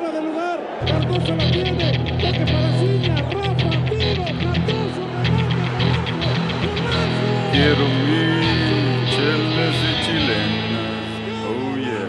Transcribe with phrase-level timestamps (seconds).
[0.00, 0.58] fuera de lugar.
[0.86, 1.92] Cardoso la tiene.
[1.92, 3.16] Toque para Ciña.
[3.16, 4.24] Rafa, tiro.
[4.24, 5.68] Cardoso, remate.
[7.52, 8.24] Quiero mi
[9.10, 11.04] chelas y chilenas.
[11.46, 12.08] Oh yeah.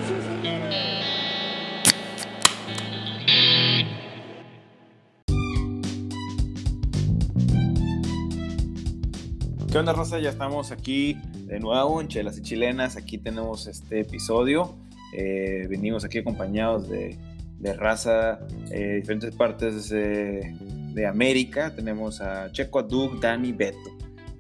[9.72, 10.20] ¿Qué onda, raza?
[10.20, 12.98] Ya estamos aquí de nuevo en Chelas y Chilenas.
[12.98, 14.76] Aquí tenemos este episodio.
[15.14, 17.18] Eh, venimos aquí acompañados de,
[17.62, 18.40] de raza
[18.70, 20.56] de diferentes partes de,
[20.94, 21.74] de América.
[21.76, 23.78] Tenemos a Checo, Doug, Dani, Beto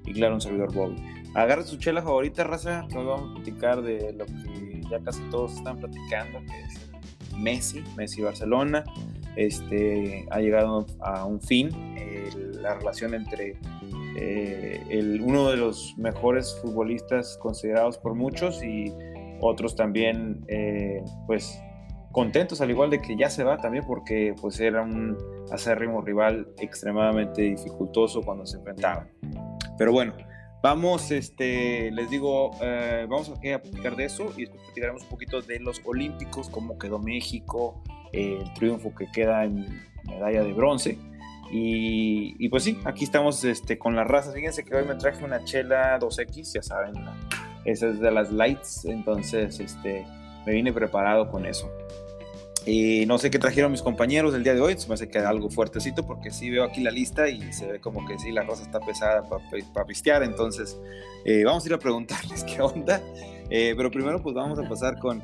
[0.05, 0.95] y claro, un servidor Bobby.
[1.35, 2.81] Agarra su chela favorita, raza.
[2.93, 7.83] Nos vamos a platicar de lo que ya casi todos están platicando, que es Messi,
[7.95, 8.83] Messi Barcelona.
[9.37, 13.55] Este, ha llegado a un fin el- la relación entre
[14.17, 18.91] eh, el, uno de los mejores futbolistas considerados por muchos y
[19.39, 21.57] otros también, eh, pues,
[22.11, 25.17] contentos, al igual de que ya se va también, porque pues era un
[25.51, 29.09] acérrimo rival extremadamente dificultoso cuando se enfrentaban.
[29.77, 30.13] Pero bueno,
[30.61, 35.41] vamos, este, les digo, eh, vamos a platicar de eso y después platicaremos un poquito
[35.41, 37.81] de los Olímpicos, cómo quedó México,
[38.13, 39.65] eh, el triunfo que queda en
[40.05, 40.97] medalla de bronce.
[41.51, 44.33] Y, y pues sí, aquí estamos este, con las razas.
[44.33, 46.93] Fíjense que hoy me traje una chela 2X, ya saben,
[47.65, 50.05] esa es de las lights, entonces este,
[50.45, 51.69] me vine preparado con eso.
[52.65, 55.17] Y no sé qué trajeron mis compañeros el día de hoy, se me hace que
[55.17, 58.43] algo fuertecito porque sí veo aquí la lista y se ve como que sí, la
[58.43, 59.23] rosa está pesada
[59.73, 60.79] para pistear, entonces
[61.25, 63.01] eh, vamos a ir a preguntarles qué onda.
[63.49, 65.21] Eh, pero primero pues vamos a pasar con,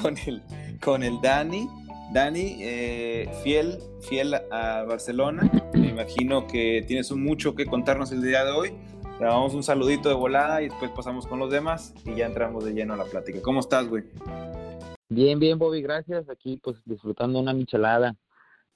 [0.00, 0.42] con, el,
[0.80, 1.68] con el Dani.
[2.12, 8.44] Dani, eh, fiel, fiel a Barcelona, me imagino que tienes mucho que contarnos el día
[8.44, 8.74] de hoy.
[9.20, 12.64] Le damos un saludito de volada y después pasamos con los demás y ya entramos
[12.64, 13.40] de lleno a la plática.
[13.42, 14.02] ¿Cómo estás, güey?
[15.10, 16.28] Bien, bien, Bobby, gracias.
[16.30, 18.16] Aquí, pues, disfrutando una michelada.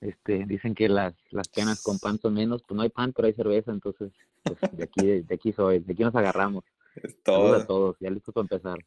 [0.00, 3.27] Este, dicen que las, las penas con pan son menos, pues no hay pan, pero
[3.27, 6.64] hay cerveza, entonces, pues, de aquí, de aquí soy, de aquí nos agarramos.
[6.96, 8.78] Es Saludos a todos, ya listos para empezar.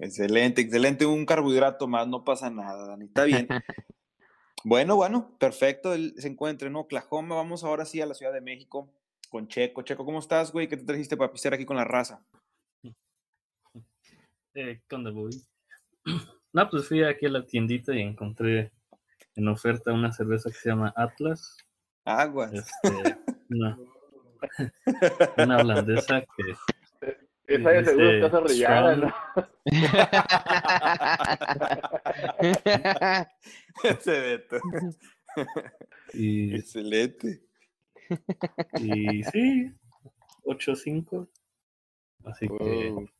[0.00, 1.06] Excelente, excelente.
[1.06, 3.06] Un carbohidrato más, no pasa nada, Dani.
[3.06, 3.46] Está bien.
[4.64, 5.94] bueno, bueno, perfecto.
[5.94, 7.36] Él se encuentra en Oklahoma.
[7.36, 8.92] Vamos ahora sí a la Ciudad de México
[9.30, 9.82] con Checo.
[9.82, 10.68] Checo, ¿cómo estás, güey?
[10.68, 12.24] ¿Qué te trajiste para pistear aquí con la raza?
[14.54, 15.40] Eh, ¿Qué onda, Bobby?
[16.52, 18.72] No, pues fui aquí a la tiendita y encontré
[19.36, 21.56] en oferta una cerveza que se llama Atlas.
[22.04, 22.52] Aguas.
[22.52, 23.16] Este,
[23.50, 23.78] una,
[25.38, 26.56] una holandesa que
[27.46, 29.14] Esa de seguro Este, está zorrillada, ¿no?
[33.84, 34.56] Ese Beto.
[36.14, 37.42] y, Excelente.
[38.80, 39.72] y sí,
[40.44, 41.28] 8.5.
[42.24, 42.54] Así que
[42.92, 43.19] Oh, está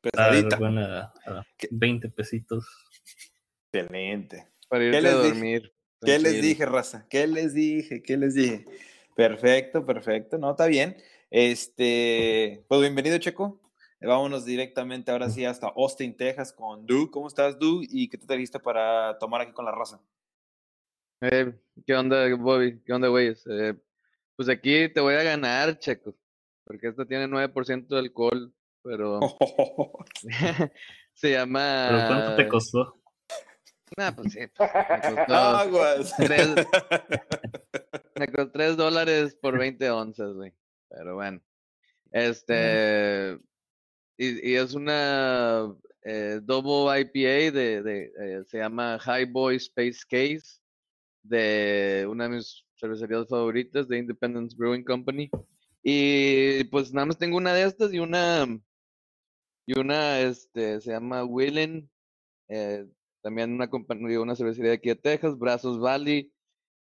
[0.00, 0.56] pesadita.
[0.56, 1.68] buena a ¿Qué?
[1.70, 2.66] 20 pesitos.
[3.72, 4.48] Excelente.
[4.68, 5.28] Para ¿Qué irte a les dije?
[5.28, 5.72] dormir.
[6.02, 7.06] ¿Qué les dije, raza?
[7.10, 8.02] ¿Qué les dije?
[8.02, 8.64] ¿Qué les dije?
[9.14, 10.38] Perfecto, perfecto.
[10.38, 10.96] No, está bien.
[11.30, 13.60] Este, pues bienvenido, Checo.
[14.00, 17.10] Vámonos directamente ahora sí hasta Austin, Texas con Doug.
[17.10, 17.82] ¿Cómo estás, Doug?
[17.90, 20.00] ¿Y qué te trajiste para tomar aquí con la raza?
[21.20, 21.52] Eh,
[21.86, 22.80] ¿qué onda, Bobby?
[22.80, 23.46] ¿Qué onda, güeyes?
[23.46, 23.74] Eh,
[24.36, 26.16] pues aquí te voy a ganar, Checo.
[26.64, 29.20] Porque esta tiene 9% de alcohol, pero
[31.14, 31.86] se llama...
[31.90, 32.96] ¿Pero cuánto te costó?
[33.96, 36.14] Nah, pues sí, pues, me costó, Aguas.
[36.16, 36.54] Tres.
[38.14, 40.52] me costó 3 dólares por 20 onzas, güey.
[40.88, 41.40] Pero bueno.
[42.12, 43.38] Este...
[44.16, 50.00] Y, y es una eh, double IPA de, de eh, se llama High Boy Space
[50.08, 50.60] Case
[51.22, 55.30] de una de mis cervecerías favoritas de Independence Brewing Company.
[55.82, 58.46] Y pues nada más tengo una de estas y una
[59.70, 61.88] y una este se llama Willen,
[62.48, 62.84] eh,
[63.22, 66.32] también una compañía, una cervecería de aquí de Texas, Brazos Valley.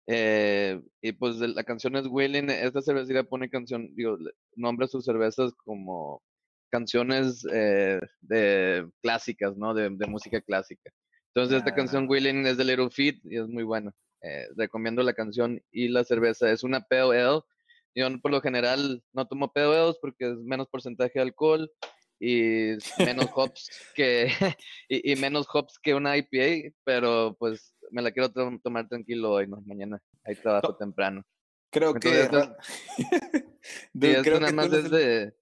[0.09, 4.19] eh, y pues la canción es Willen, esta cervecería pone canción, digo,
[4.57, 6.21] nombra sus cervezas como
[6.71, 9.73] canciones eh, de clásicas, ¿no?
[9.73, 10.91] De, de música clásica.
[11.33, 12.09] Entonces esta canción Ah.
[12.09, 13.93] Willen es de Little Feat y es muy buena.
[14.23, 16.51] Eh, recomiendo la canción y la cerveza.
[16.51, 17.43] Es una ale.
[17.95, 21.71] Yo por lo general no tomo ales porque es menos porcentaje de alcohol
[22.21, 24.29] y menos hops que
[24.89, 29.33] y, y menos hops que una IPA, pero pues me la quiero to- tomar tranquilo
[29.33, 29.61] hoy, ¿no?
[29.67, 30.77] Mañana hay trabajo No.
[30.77, 31.23] temprano.
[31.71, 32.23] Creo que.
[32.23, 32.51] Entonces,
[32.99, 33.05] Y
[33.95, 35.35] Dude, esto creo nada que más es el- de,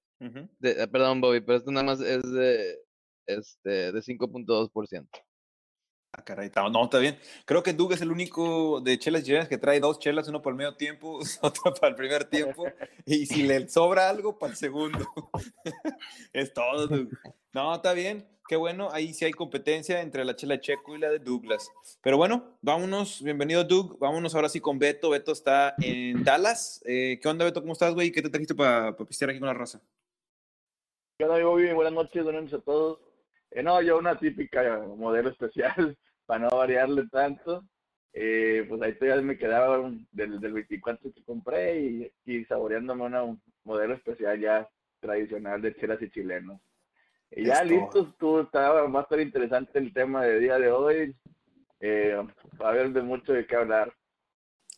[0.59, 2.79] de- eh, perdón Bobby, pero esto nada más es de
[3.27, 5.09] este de 5.2%.
[6.15, 7.19] Ah, no, está bien.
[7.47, 10.53] Creo que Doug es el único de chelas chilenas que trae dos chelas, uno para
[10.53, 12.67] el medio tiempo, otra para el primer tiempo,
[13.07, 14.99] y si le sobra algo, para el segundo.
[16.35, 17.09] es todo, Doug.
[17.55, 18.91] No, está bien, qué bueno.
[18.93, 21.71] Ahí sí hay competencia entre la chela Checo y la de Douglas.
[22.03, 23.23] Pero bueno, vámonos.
[23.23, 23.99] Bienvenido, Doug.
[23.99, 25.09] Vámonos ahora sí con Beto.
[25.09, 26.83] Beto está en Dallas.
[26.85, 27.63] Eh, ¿Qué onda, Beto?
[27.63, 28.13] ¿Cómo estás, güey?
[28.13, 29.81] ¿Qué te trajiste para pistear aquí con la raza?
[31.17, 31.75] ¿Qué onda, amigo?
[31.75, 33.12] Buenas noches, buenas noches a todos.
[33.55, 35.97] Eh, no, yo una típica modelo especial,
[36.27, 37.65] para no variarle tanto.
[38.15, 43.05] Eh, pues ahí todavía me quedaba un- del, del 24 que compré y, y saboreándome
[43.05, 43.23] una
[43.65, 44.69] modelo especial ya
[45.01, 46.61] tradicional de chelas y chilenos.
[47.31, 51.17] Y ya listos, tú, está, va a estar interesante el tema de día de hoy.
[51.81, 52.15] Eh,
[52.61, 53.93] va a haber de mucho de qué hablar.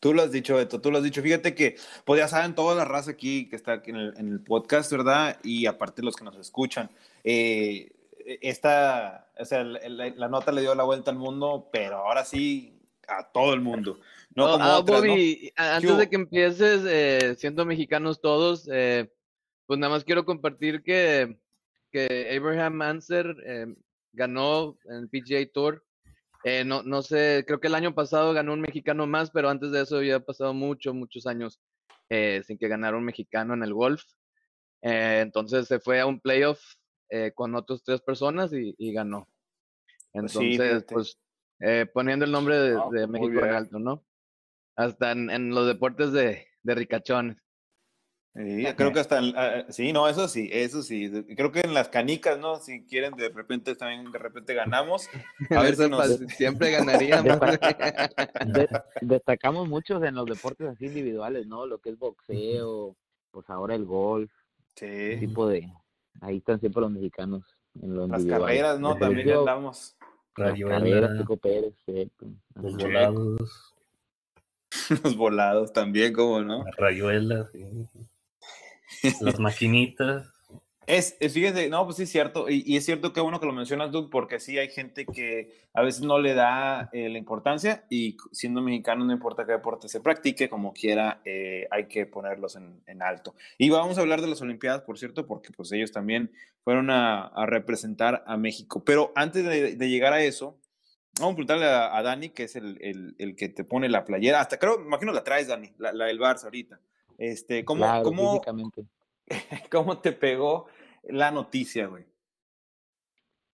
[0.01, 1.21] Tú lo has dicho, Beto, tú lo has dicho.
[1.23, 4.29] Fíjate que, pues ya saben, toda la raza aquí que está aquí en el, en
[4.33, 5.39] el podcast, ¿verdad?
[5.43, 6.89] Y aparte los que nos escuchan.
[7.25, 7.91] eh,
[8.25, 12.81] esta, o sea, la, la- nota le dio la vuelta al mundo, pero ahora sí
[13.07, 13.99] a todo el mundo.
[14.35, 15.09] No Oh, como ah, otras, ¿no?
[15.09, 19.13] Bobby, ¿Qué antes de que empieces, eh, siendo mexicanos todos, eh,
[19.67, 21.39] pues nada más quiero compartir que,
[21.93, 23.67] que Abraham Manser eh,
[24.13, 25.85] ganó en el PGA Tour.
[26.45, 29.71] Eh, no, no sé, creo que el año pasado ganó un mexicano más, pero antes
[29.71, 31.61] de eso ya ha pasado muchos, muchos años
[32.11, 34.03] eh, sin que ganara un mexicano en el golf.
[34.83, 36.61] Eh, entonces se fue a un playoff
[37.15, 39.29] eh, con otras tres personas y, y ganó.
[40.13, 41.19] Pues sí, Entonces, pues,
[41.61, 44.05] eh, poniendo el nombre de, de muy México en alto, ¿no?
[44.77, 47.37] Hasta en, en los deportes de, de ricachones.
[48.35, 51.09] Sí, creo que hasta, ah, sí, no, eso sí, eso sí.
[51.37, 52.57] Creo que en las canicas, ¿no?
[52.57, 55.09] Si quieren, de repente también, de repente ganamos.
[55.51, 56.19] A ver si nos...
[56.37, 57.39] siempre ganaríamos.
[58.47, 58.69] De-
[59.03, 61.65] destacamos muchos en los deportes así individuales, ¿no?
[61.65, 62.97] Lo que es boxeo,
[63.31, 64.33] pues ahora el golf,
[64.75, 65.73] Sí, tipo de...
[66.21, 67.43] Ahí están siempre los mexicanos
[67.81, 68.41] en los las individual.
[68.49, 68.97] carreras, ¿no?
[68.97, 69.97] También yo- andamos.
[70.37, 72.27] Las Rayuela, carreras, Checo Pérez, cierto.
[72.57, 73.75] los volados,
[75.05, 76.65] Los volados también, ¿cómo no?
[76.65, 77.65] la rayuela, sí.
[79.21, 80.27] las maquinitas.
[80.87, 83.47] Es, es- fíjense, no, pues sí es cierto, y, y es cierto que bueno que
[83.47, 87.19] lo mencionas, Doug, porque sí hay gente que a veces no le da eh, la
[87.19, 92.07] importancia y siendo mexicano no importa qué deporte se practique, como quiera, eh, hay que
[92.07, 93.35] ponerlos en, en alto.
[93.59, 96.31] Y vamos a hablar de las Olimpiadas, por cierto, porque pues ellos también
[96.63, 98.85] fueron a, a representar a México.
[98.85, 100.59] Pero antes de, de llegar a eso,
[101.19, 104.05] vamos a preguntarle a, a Dani, que es el, el- el que te pone la
[104.05, 106.79] playera, hasta creo, imagino la traes, Dani, la, la del Barça ahorita.
[107.17, 108.43] Este, ¿cómo, Claro, cómo.
[109.71, 110.67] ¿Cómo te pegó
[111.09, 112.07] la noticia, güey?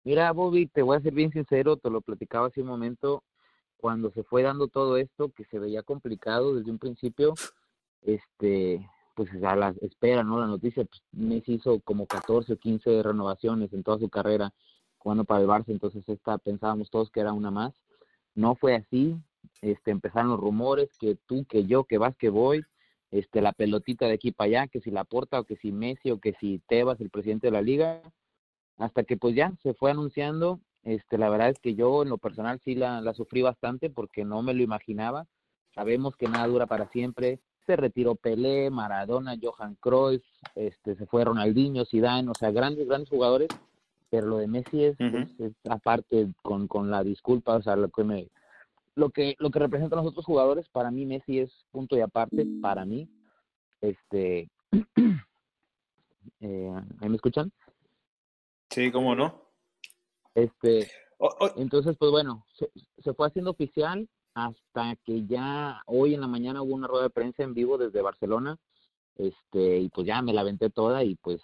[0.04, 3.24] Mira, Bobby, te voy a ser bien sincero, te lo platicaba hace un momento,
[3.76, 7.34] cuando se fue dando todo esto, que se veía complicado desde un principio,
[8.02, 10.40] este, pues a la espera, ¿no?
[10.40, 14.52] La noticia, pues Messi hizo como 14 o 15 renovaciones en toda su carrera
[14.98, 17.74] jugando para el Barça, entonces esta pensábamos todos que era una más.
[18.34, 19.16] No fue así,
[19.62, 22.64] este, empezaron los rumores que tú, que yo, que vas, que voy,
[23.10, 26.10] este, la pelotita de aquí para allá, que si la porta o que si Messi
[26.10, 28.02] o que si Tebas, el presidente de la liga,
[28.76, 32.18] hasta que pues ya se fue anunciando, este, la verdad es que yo en lo
[32.18, 35.26] personal sí la, la sufrí bastante porque no me lo imaginaba,
[35.74, 40.22] sabemos que nada dura para siempre, se retiró Pelé, Maradona, Johan Cruyff,
[40.54, 43.48] este, se fue Ronaldinho, Zidane, o sea, grandes, grandes jugadores,
[44.10, 45.18] pero lo de Messi es, Ujú.
[45.18, 48.28] es- es aparte con, con la disculpa, o sea, lo que me,
[48.98, 52.44] lo que, lo que representan los otros jugadores, para mí Messi es punto y aparte,
[52.60, 53.08] para mí,
[53.80, 54.50] este,
[56.40, 57.52] eh, ¿ahí me escuchan?
[58.70, 59.40] Sí, ¿cómo no?
[60.34, 60.90] Este,
[61.56, 66.62] entonces, pues bueno, se, se fue haciendo oficial hasta que ya hoy en la mañana
[66.62, 68.58] hubo una rueda de prensa en vivo desde Barcelona,
[69.14, 71.40] este, y pues ya me la aventé toda y pues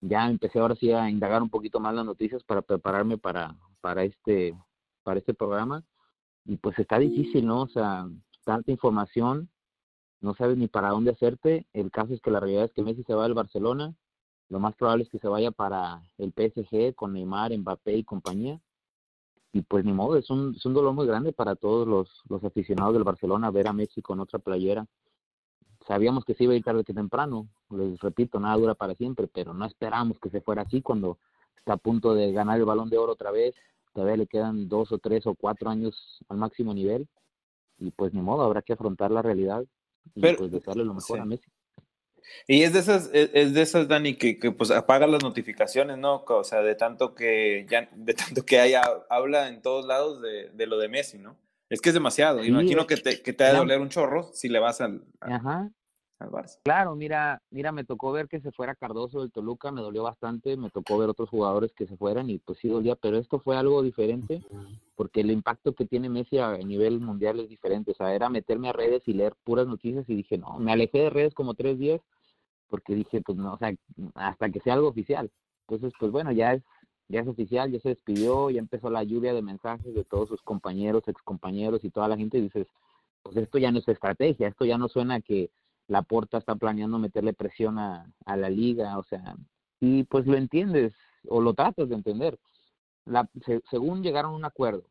[0.00, 4.02] ya empecé ahora sí a indagar un poquito más las noticias para prepararme para, para
[4.02, 4.58] este,
[5.04, 5.84] para este programa.
[6.44, 7.62] Y pues está difícil, ¿no?
[7.62, 8.08] O sea,
[8.44, 9.50] tanta información,
[10.20, 11.66] no sabes ni para dónde hacerte.
[11.72, 13.94] El caso es que la realidad es que Messi se va al Barcelona,
[14.48, 18.60] lo más probable es que se vaya para el PSG con Neymar, Mbappé y compañía
[19.52, 22.42] y pues ni modo, es un, es un dolor muy grande para todos los, los
[22.44, 24.86] aficionados del Barcelona ver a Messi con otra playera.
[25.86, 29.26] Sabíamos que se iba a ir tarde que temprano, les repito, nada dura para siempre,
[29.26, 31.18] pero no esperábamos que se fuera así cuando
[31.56, 33.54] está a punto de ganar el balón de oro otra vez,
[33.92, 37.08] todavía le quedan dos o tres o cuatro años al máximo nivel,
[37.78, 39.64] y pues ni modo, habrá que afrontar la realidad
[40.14, 41.22] y Pero- pues desearle lo mejor sí.
[41.22, 41.50] a Messi.
[42.46, 46.22] Y es de esas, es, de esas, Dani, que, que, pues apaga las notificaciones, ¿no?
[46.28, 50.50] O sea, de tanto que ya, de tanto que haya, habla en todos lados de,
[50.50, 51.36] de lo de Messi, ¿no?
[51.70, 52.42] Es que es demasiado.
[52.42, 54.80] Sí, Imagino es- que te, que te ha de doler un chorro si le vas
[54.80, 55.02] al.
[55.20, 55.70] a- Ajá.
[56.20, 56.58] Al Barça.
[56.62, 60.56] Claro, mira, mira, me tocó ver que se fuera Cardoso del Toluca, me dolió bastante,
[60.56, 63.56] me tocó ver otros jugadores que se fueran y pues sí dolía, pero esto fue
[63.56, 64.42] algo diferente
[64.94, 68.68] porque el impacto que tiene Messi a nivel mundial es diferente, o sea, era meterme
[68.68, 71.78] a redes y leer puras noticias y dije, no, me alejé de redes como tres
[71.78, 72.00] días
[72.68, 73.74] porque dije, pues no, o sea,
[74.14, 75.30] hasta que sea algo oficial.
[75.66, 76.62] Entonces, pues bueno, ya es
[77.10, 80.40] ya es oficial, ya se despidió, ya empezó la lluvia de mensajes de todos sus
[80.42, 82.68] compañeros, excompañeros y toda la gente y dices,
[83.22, 85.50] pues esto ya no es estrategia, esto ya no suena a que
[85.90, 89.34] la Porta está planeando meterle presión a, a la liga, o sea,
[89.80, 90.94] y pues lo entiendes
[91.26, 92.38] o lo tratas de entender.
[93.06, 94.84] La, se- según llegaron a un acuerdo,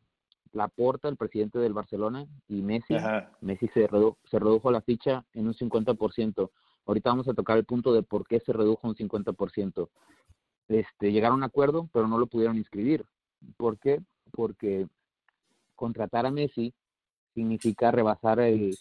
[0.52, 3.30] la Porta, el presidente del Barcelona y Messi, Ajá.
[3.40, 6.50] Messi se, redu- se redujo la ficha en un 50%.
[6.84, 9.88] Ahorita vamos a tocar el punto de por qué se redujo un 50%.
[10.68, 13.06] Este, llegaron a un acuerdo, pero no lo pudieron inscribir.
[13.56, 14.02] ¿Por qué?
[14.32, 14.86] Porque
[15.76, 16.74] contratar a Messi
[17.32, 18.76] significa rebasar el,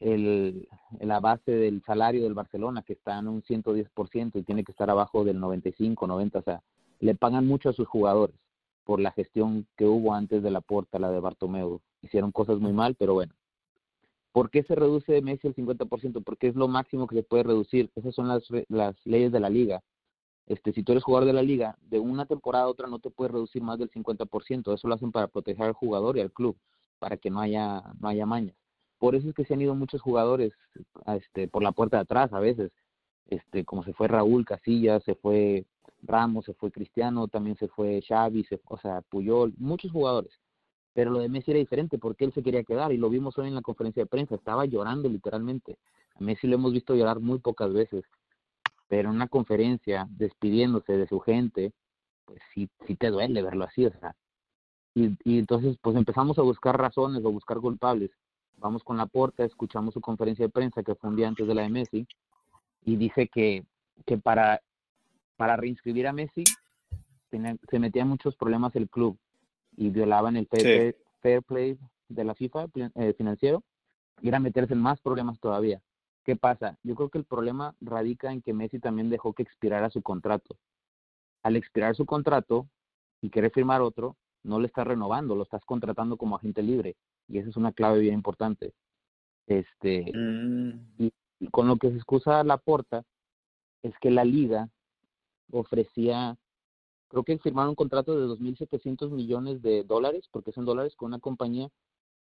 [0.00, 0.68] el,
[1.00, 4.90] la base del salario del Barcelona, que está en un 110% y tiene que estar
[4.90, 6.38] abajo del 95, 90.
[6.38, 6.62] O sea,
[7.00, 8.36] le pagan mucho a sus jugadores
[8.84, 11.80] por la gestión que hubo antes de la porta, la de Bartomeu.
[12.02, 13.34] Hicieron cosas muy mal, pero bueno.
[14.32, 16.22] ¿Por qué se reduce Messi el 50%?
[16.22, 17.90] Porque es lo máximo que se puede reducir.
[17.96, 19.82] Esas son las, las leyes de la liga.
[20.46, 23.10] Este, si tú eres jugador de la liga, de una temporada a otra no te
[23.10, 24.72] puedes reducir más del 50%.
[24.72, 26.56] Eso lo hacen para proteger al jugador y al club,
[26.98, 28.56] para que no haya, no haya mañas.
[28.98, 30.52] Por eso es que se han ido muchos jugadores
[31.06, 32.72] este, por la puerta de atrás a veces.
[33.26, 35.66] Este, como se fue Raúl Casillas, se fue
[36.02, 40.32] Ramos, se fue Cristiano, también se fue Xavi, se, o sea, Puyol, muchos jugadores.
[40.94, 43.48] Pero lo de Messi era diferente porque él se quería quedar y lo vimos hoy
[43.48, 45.78] en la conferencia de prensa, estaba llorando literalmente.
[46.14, 48.04] A Messi lo hemos visto llorar muy pocas veces,
[48.88, 51.72] pero en una conferencia despidiéndose de su gente,
[52.24, 54.14] pues sí, sí te duele verlo así, o sea.
[54.94, 58.10] Y, y entonces pues empezamos a buscar razones o buscar culpables.
[58.60, 61.54] Vamos con la porta, escuchamos su conferencia de prensa que fue un día antes de
[61.54, 62.06] la de Messi
[62.84, 63.64] y dice que,
[64.04, 64.60] que para,
[65.36, 66.44] para reinscribir a Messi
[67.30, 69.16] tenía- se metía en muchos problemas el club
[69.76, 70.72] y violaban el fair, Sí.
[70.72, 73.62] play, fair play de la FIFA eh, financiero
[74.20, 75.80] y era meterse en más problemas todavía.
[76.24, 76.76] ¿Qué pasa?
[76.82, 80.56] Yo creo que el problema radica en que Messi también dejó que expirara su contrato.
[81.44, 82.66] Al expirar su contrato
[83.22, 86.96] y querer firmar otro, no le estás renovando, lo estás contratando como agente libre.
[87.28, 88.72] Y esa es una clave bien importante.
[89.46, 91.08] Este, Mm,
[91.40, 93.04] y con lo que se excusa la porta
[93.82, 94.68] es que la liga
[95.52, 96.36] ofrecía,
[97.08, 101.20] creo que firmaron un contrato de 2.700 millones de dólares, porque son dólares, con una
[101.20, 101.70] compañía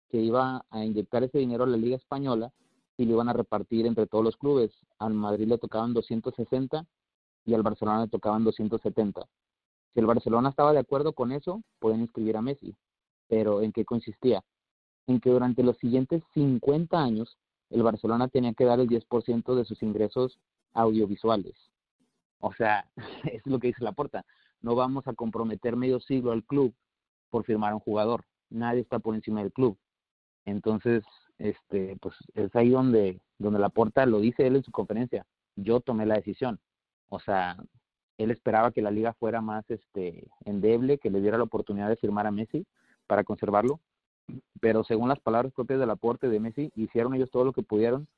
[0.08, 2.52] que iba a inyectar ese dinero a la liga española
[2.96, 4.72] y lo iban a repartir entre todos los clubes.
[4.98, 6.86] Al Madrid le tocaban 260
[7.44, 9.26] y al Barcelona le tocaban 270.
[9.92, 12.76] Si el Barcelona estaba de acuerdo con eso, pueden inscribir a Messi.
[13.28, 14.44] Pero ¿en qué consistía?
[15.06, 17.38] En que durante los siguientes 50 años
[17.70, 20.38] el Barcelona tenía que dar el 10% de sus ingresos
[20.72, 21.54] audiovisuales.
[22.40, 22.88] O sea,
[23.32, 24.24] es lo que dice la porta.
[24.60, 26.74] No vamos a comprometer medio siglo al club
[27.30, 28.24] por firmar a un jugador.
[28.50, 29.78] Nadie está por encima del club.
[30.44, 31.04] Entonces,
[31.38, 35.26] este, pues es ahí donde, donde la porta lo dice él en su conferencia.
[35.56, 36.60] Yo tomé la decisión.
[37.08, 37.56] O sea,
[38.18, 41.96] él esperaba que la liga fuera más este endeble, que le diera la oportunidad de
[41.96, 42.66] firmar a Messi
[43.06, 43.80] para conservarlo,
[44.60, 48.08] pero según las palabras propias del aporte de Messi, hicieron ellos todo lo que pudieron,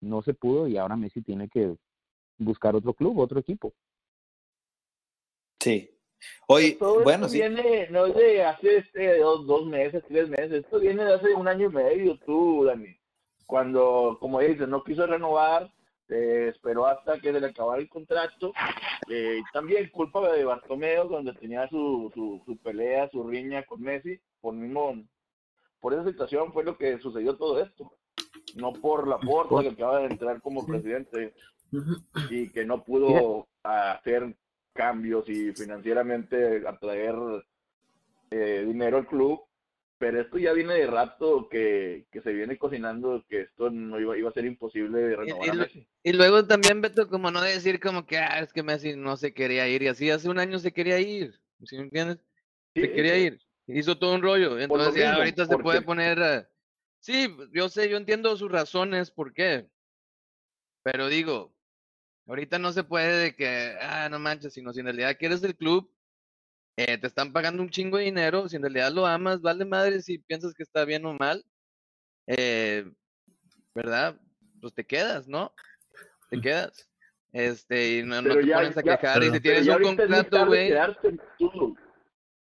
[0.00, 1.76] no se pudo y ahora Messi tiene que
[2.38, 3.72] buscar otro club, otro equipo.
[5.60, 6.76] sí.
[6.78, 7.38] Todo bueno, esto sí.
[7.38, 11.34] viene, no es de hace este, dos, dos meses, tres meses, esto viene de hace
[11.34, 12.96] un año y medio, tú, Dani.
[13.46, 15.70] Cuando, como dices, no quiso renovar,
[16.08, 18.52] eh, esperó hasta que se le acabara el contrato.
[19.08, 24.18] Eh, también culpa de Bartomeo, donde tenía su, su, su pelea, su riña con Messi,
[24.40, 25.02] por mismo,
[25.80, 27.92] por esa situación fue lo que sucedió todo esto.
[28.56, 31.34] No por la porta que acaba de entrar como presidente
[32.30, 34.34] y que no pudo hacer
[34.72, 37.14] cambios y financieramente atraer
[38.30, 39.40] eh, dinero al club,
[39.98, 44.16] pero esto ya viene de rato que, que se viene cocinando que esto no iba,
[44.16, 45.88] iba a ser imposible renovar y a Messi.
[46.04, 49.34] Y luego también, Beto, como no decir como que, ah, es que Messi no se
[49.34, 52.18] quería ir, y así hace un año se quería ir, ¿sí me entiendes?
[52.74, 56.50] Sí, Se quería ir, hizo todo un rollo, entonces ya ahorita se puede poner,
[57.00, 59.68] sí, yo sé, yo entiendo sus razones, ¿por qué?
[60.82, 61.54] Pero digo,
[62.26, 65.54] ahorita no se puede de que, ah, no manches, sino si en realidad quieres el
[65.56, 65.92] club,
[66.76, 70.00] eh, te están pagando un chingo de dinero, si en realidad lo amas, vale madre
[70.00, 71.44] si piensas que está bien o mal,
[72.26, 72.90] eh,
[73.74, 74.18] ¿verdad?
[74.60, 75.52] Pues te quedas, ¿no?
[76.30, 76.88] Te quedas.
[77.32, 79.22] Este, y no, te ya- pones a ya- quejar.
[79.24, 80.72] Y si tienes un contrato, güey.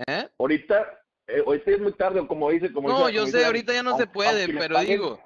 [0.07, 0.29] ¿Eh?
[0.39, 1.02] Ahorita,
[1.37, 3.73] eh, ahorita es muy tarde, como dice, como No, dice- yo como sé, dice ahorita
[3.75, 5.21] ya no se puede, pero paguen- digo,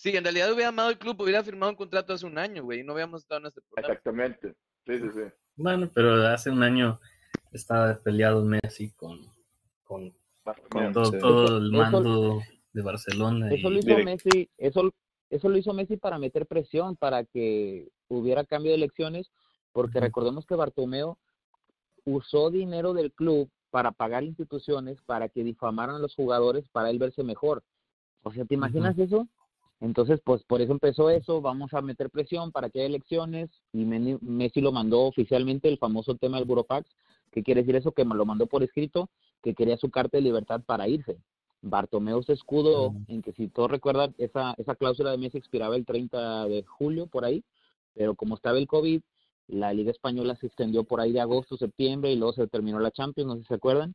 [0.00, 2.80] Sí, en realidad hubiera amado el club, hubiera firmado un contrato hace un año, güey,
[2.80, 3.92] y no habíamos estado en este programa.
[3.94, 4.54] Exactamente.
[4.86, 5.20] Sí, sí, sí.
[5.56, 7.00] Bueno, pero hace un año
[7.50, 9.18] estaba peleado Messi con,
[9.82, 10.14] con,
[10.70, 11.18] con todo, sí.
[11.18, 12.40] todo el Eso- mando
[12.72, 13.48] de Barcelona.
[13.52, 14.88] Eso y- lo hizo Messi, eso,
[15.30, 19.32] eso lo hizo Messi para meter presión, para que hubiera cambio de elecciones,
[19.72, 21.18] porque recordemos que Bartomeo
[22.04, 26.98] usó dinero del club para pagar instituciones, para que difamaran a los jugadores, para él
[26.98, 27.62] verse mejor.
[28.24, 29.28] O sea, ¿te imaginas eso?
[29.78, 33.84] Entonces, pues por eso empezó eso, vamos a meter presión para que haya elecciones y
[33.84, 36.90] Messi lo mandó oficialmente el famoso tema del Burofax,
[37.30, 39.10] que quiere decir eso, que me lo mandó por escrito,
[39.44, 41.16] que quería su carta de libertad para irse.
[41.62, 45.86] Bartomeu se escudó en que si todos recuerdan, esa, esa cláusula de Messi expiraba el
[45.86, 47.44] 30 de julio, por ahí,
[47.94, 49.02] pero como estaba el COVID,
[49.48, 52.90] la Liga Española se extendió por ahí de agosto, septiembre, y luego se terminó la
[52.90, 53.94] Champions, no sé si se acuerdan,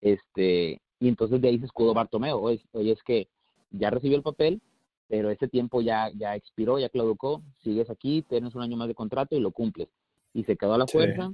[0.00, 3.28] este, y entonces de ahí se escudó Bartomeu, oye, oye, es que
[3.70, 4.60] ya recibió el papel,
[5.08, 8.94] pero ese tiempo ya, ya expiró, ya clauducó, sigues aquí, tienes un año más de
[8.94, 9.88] contrato y lo cumples.
[10.32, 10.92] Y se quedó a la Sí.
[10.92, 11.32] fuerza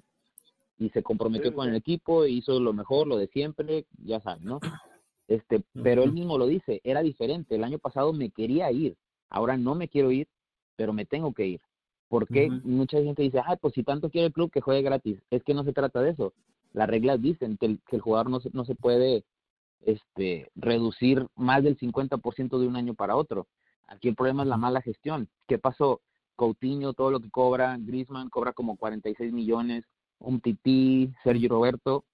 [0.78, 4.20] y se comprometió Sí, con el equipo, e hizo lo mejor, lo de siempre, ya
[4.20, 4.60] saben, ¿no?
[5.28, 8.96] Este, pero él mismo lo dice, era diferente, el año pasado me quería ir,
[9.28, 10.26] ahora no me quiero ir,
[10.74, 11.60] pero me tengo que ir.
[12.10, 12.68] Porque Ujú.
[12.68, 15.22] mucha gente dice, ay, pues si tanto quiere el club que juegue gratis.
[15.30, 16.32] Es que no se trata de eso.
[16.72, 19.24] Las reglas dicen que el, que el jugador no se, no se puede
[19.82, 23.46] este, reducir más del 50% de un año para otro.
[23.86, 25.28] Aquí el problema es la mala gestión.
[25.46, 26.00] ¿Qué pasó?
[26.34, 29.84] Coutinho, todo lo que cobra, Griezmann cobra como 46 millones,
[30.18, 32.04] un tití, Sergio Roberto,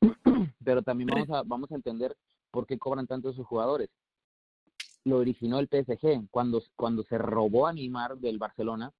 [0.64, 2.14] pero también vamos a, vamos a entender
[2.50, 3.88] por qué cobran tanto esos jugadores.
[5.04, 8.92] Lo originó el PSG, cuando, cuando se robó a Neymar del Barcelona,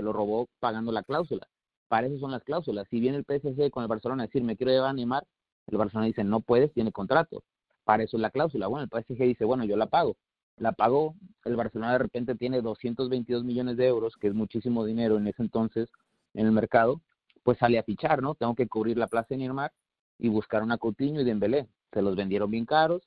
[0.00, 1.46] se lo robó pagando la cláusula.
[1.88, 2.86] Para eso son las cláusulas.
[2.88, 5.26] Si viene el PSG con el Barcelona a decir, me quiero llevar a Neymar,
[5.66, 7.42] el Barcelona dice, no puedes, tiene contrato.
[7.84, 8.66] Para eso es la cláusula.
[8.66, 10.16] Bueno, el PSG dice, bueno, yo la pago.
[10.56, 11.14] La pagó,
[11.44, 15.42] el Barcelona de repente tiene 222 millones de euros, que es muchísimo dinero en ese
[15.42, 15.90] entonces
[16.32, 17.02] en el mercado,
[17.42, 18.34] pues sale a fichar, ¿no?
[18.34, 19.72] Tengo que cubrir la plaza de Neymar
[20.18, 21.68] y buscar una Coutinho y Dembélé.
[21.92, 23.02] Se los vendieron bien caros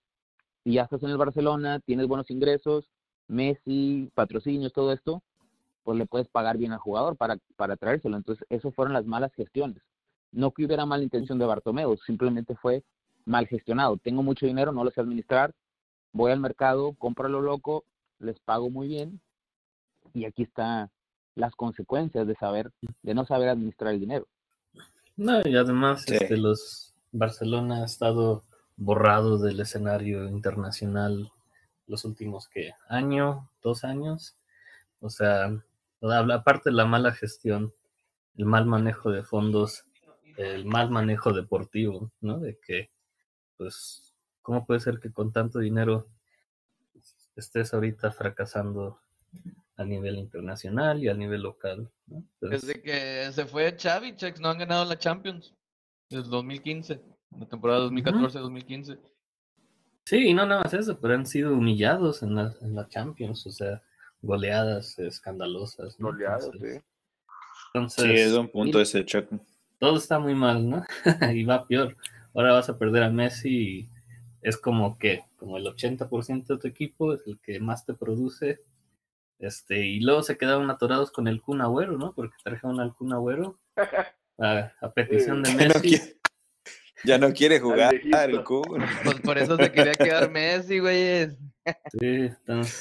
[0.63, 2.89] y ya estás en el Barcelona, tienes buenos ingresos,
[3.27, 5.23] Messi, patrocinios, todo esto,
[5.83, 8.17] pues le puedes pagar bien al jugador para, para traérselo.
[8.17, 9.83] Entonces, eso fueron las malas gestiones.
[10.31, 12.83] No que hubiera mala intención de Bartomeu, simplemente fue
[13.25, 13.97] mal gestionado.
[13.97, 15.53] Tengo mucho dinero, no lo sé administrar,
[16.11, 17.85] voy al mercado, compro lo loco,
[18.19, 19.21] les pago muy bien
[20.13, 20.89] y aquí está
[21.35, 24.27] las consecuencias de saber, de no saber administrar el dinero.
[25.15, 26.15] No, y además Sí.
[26.15, 28.43] este, los Barcelona ha estado
[28.75, 31.31] borrado del escenario internacional
[31.87, 34.35] los últimos que año, dos años.
[34.99, 35.51] O sea,
[36.11, 37.73] aparte de la mala gestión,
[38.37, 39.85] el mal manejo de fondos,
[40.37, 42.39] el mal manejo deportivo, ¿no?
[42.39, 42.91] De que,
[43.57, 46.07] pues, ¿cómo puede ser que con tanto dinero
[47.35, 48.99] estés ahorita fracasando
[49.77, 51.89] a nivel internacional y a nivel local?
[52.07, 52.17] ¿no?
[52.17, 55.53] Entonces, Desde que se fue Xavi, Chex no han ganado la Champions.
[56.09, 57.01] Desde 2015,
[57.39, 58.99] la temporada 2014-2015.
[60.05, 63.47] Sí, y no nada más eso, pero han sido humillados en la, en la Champions,
[63.47, 63.81] o sea,
[64.23, 65.99] goleadas escandalosas.
[65.99, 66.09] ¿no?
[66.09, 66.81] Entonces- sí.
[67.75, 69.27] Entonces, Sí, es un punto ese Chuck.
[69.79, 70.83] todo está muy mal, ¿no?
[71.33, 71.95] y va peor.
[72.33, 73.89] Ahora vas a perder a Messi y
[74.41, 78.61] es como que, como el 80% de tu equipo es el que más te produce.
[79.39, 82.13] Este, y luego se quedaron atorados con el Kun Agüero, ¿no?
[82.13, 83.59] Porque trajeron al Kun Agüero
[84.39, 86.15] a, a petición de Messi.
[87.03, 88.63] Ya no quiere jugar el Kun.
[89.03, 91.29] Pues por eso se quería quedar Messi, güey.
[91.99, 92.29] Sí,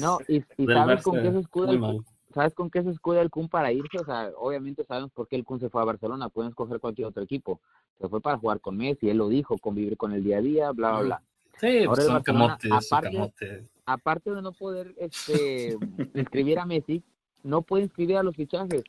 [0.00, 2.00] No, y, sabes con qué se escuda el, mal.
[2.34, 3.98] ¿Sabes con qué se escuda el Kun para irse?
[3.98, 7.08] O sea, obviamente sabemos por qué el Kun se fue a Barcelona, pueden escoger cualquier
[7.08, 7.60] otro equipo.
[8.00, 10.70] Se fue para jugar con Messi, él lo dijo, convivir con el día a día,
[10.72, 11.22] bla, bla, bla.
[11.60, 13.64] Sí, Ahora pues son Barcelona, camotes, aparte- camotes.
[13.84, 15.76] Aparte de no poder este,
[16.14, 17.02] inscribir a Messi,
[17.42, 18.82] no puede inscribir a los fichajes.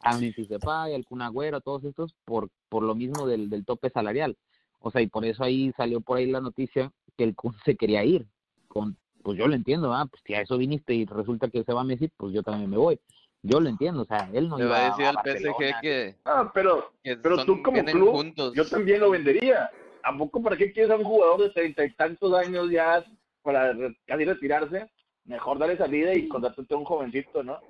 [0.00, 3.64] A Memphis Depay, al Kun Agüero, a todos estos, por, por lo mismo del, del
[3.64, 4.36] tope salarial.
[4.80, 7.76] O sea, y por eso ahí salió por ahí la noticia que el Kun se
[7.76, 8.26] quería ir.
[8.68, 10.06] Con, pues yo lo entiendo, ¿ah?
[10.08, 12.76] Pues si a eso viniste y resulta que se va Messi, pues yo también me
[12.76, 13.00] voy.
[13.42, 15.16] Yo lo entiendo, o sea, él no Le iba va a decir al.
[15.16, 18.54] PSG que, Ah, pero, que pero son- tú como club, juntos.
[18.54, 19.70] yo también lo vendería.
[20.02, 23.04] ¿A poco para qué quieres a un jugador de treinta y tantos años ya
[23.42, 23.74] para
[24.06, 24.90] casi retirarse?
[25.24, 27.60] Mejor darle salida y contratarte a un jovencito, ¿no?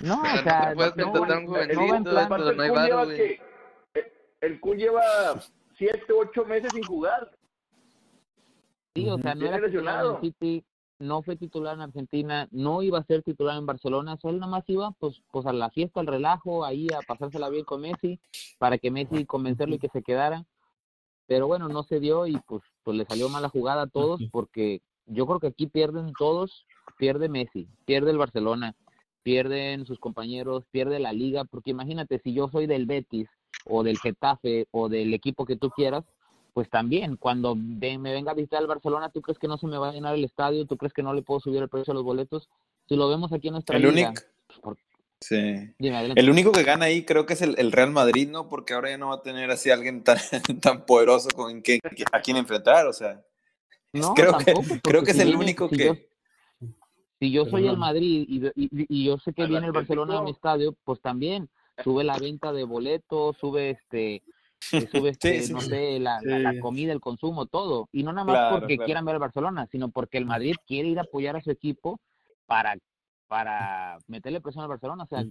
[0.00, 2.44] No, Pero o no sea, te puedes no, contratar a un no jovencito, plan- Aparte,
[2.56, 3.20] pero no hay el
[3.94, 5.02] eh, el Kun lleva
[5.82, 7.30] siete, ocho meses sin jugar.
[8.94, 10.14] Sí, o sea, no era titular lesionado.
[10.16, 10.64] en City,
[11.00, 14.38] no fue titular en Argentina, no iba a ser titular en Barcelona, o sea, él
[14.38, 17.80] nada más iba pues, pues a la fiesta, al relajo, ahí a pasársela bien con
[17.80, 18.20] Messi,
[18.58, 20.44] para que Messi convencerlo y que se quedara.
[21.26, 24.82] Pero bueno, no se dio y pues, pues le salió mala jugada a todos porque
[25.06, 26.66] yo creo que aquí pierden todos,
[26.98, 28.76] pierde Messi, pierde el Barcelona,
[29.22, 33.28] pierden sus compañeros, pierde la liga, porque imagínate, si yo soy del Betis
[33.66, 36.04] o del Getafe o del equipo que tú quieras,
[36.54, 39.66] pues también cuando ve- me venga a visitar el Barcelona, ¿tú crees que no se
[39.66, 40.66] me va a llenar el estadio?
[40.66, 42.48] ¿Tú crees que no le puedo subir el precio a los boletos?
[42.88, 44.76] Si lo vemos aquí en nuestra El liga, único, pues, por-
[45.20, 45.72] sí.
[45.78, 46.12] dime.
[46.14, 48.48] El único que gana ahí creo que es el, el Real Madrid, ¿no?
[48.48, 50.18] Porque ahora ya no va a tener así alguien tan,
[50.62, 53.22] tan poderoso con que, que- a quien enfrentar, o sea.
[53.94, 56.68] No, creo que- tampoco, creo porque que es si el viene- único si que- yo-
[57.20, 57.76] si yo soy el.
[57.78, 61.48] Madrid y, y- y yo sé que viene el Barcelona a mi estadio, pues también
[61.84, 64.22] sube la venta de boletos, sube este, eh,
[64.92, 65.68] sube este, sí, no sí.
[65.70, 67.88] sé, la, la- comida, el consumo, todo.
[67.92, 68.86] Y no nada más Claro, porque claro.
[68.86, 71.98] quieran ver al Barcelona, sino porque el Madrid quiere ir a apoyar a su equipo
[72.46, 72.76] para
[73.28, 75.24] para meterle presión al Barcelona, o sea,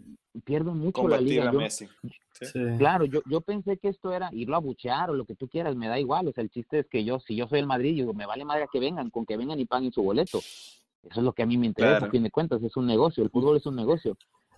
[0.44, 1.48] pierden mucho la liga.
[1.50, 1.88] a Yo- Messi.
[2.34, 2.46] Sí.
[2.48, 2.60] Sí.
[2.80, 5.76] Claro, yo, yo pensé que esto era irlo a buchear o lo que tú quieras,
[5.76, 6.28] me da igual.
[6.28, 8.44] O sea, el chiste es que yo, si yo soy el Madrid, digo, me vale
[8.44, 10.40] madre que vengan, con que vengan y paguen su boleto.
[10.40, 12.08] Eso es lo que a mí me interesa, Claro.
[12.08, 14.18] a fin de cuentas, es un negocio, el fútbol es un negocio.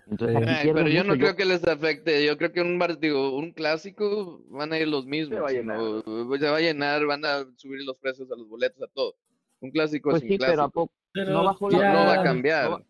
[0.09, 0.43] Entonces, Sí.
[0.49, 2.25] Ay, pero yo no creo que les afecte.
[2.25, 5.41] Yo creo que un bar- digo, un clásico van a ir los mismos.
[5.41, 5.77] va a llenar.
[5.79, 9.15] sino- se va a llenar, van a subir los precios a los boletos, a todo.
[9.61, 10.71] Un clásico Pues es sí, un pero a clásico.
[10.71, 12.65] poco Pero no bajó No, la- no va a cambiar.
[12.69, 12.83] no va-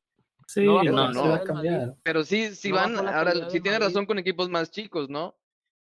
[0.48, 1.96] Sí, no no, va a cambiar.
[2.04, 5.36] Pero sí, si No van, ahora, si tiene razón con equipos más chicos, ¿no?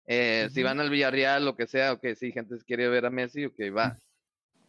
[0.06, 3.10] Eh, Si van al Villarreal, lo que sea, o que si gente quiere ver a
[3.10, 3.98] Messi, ok, va.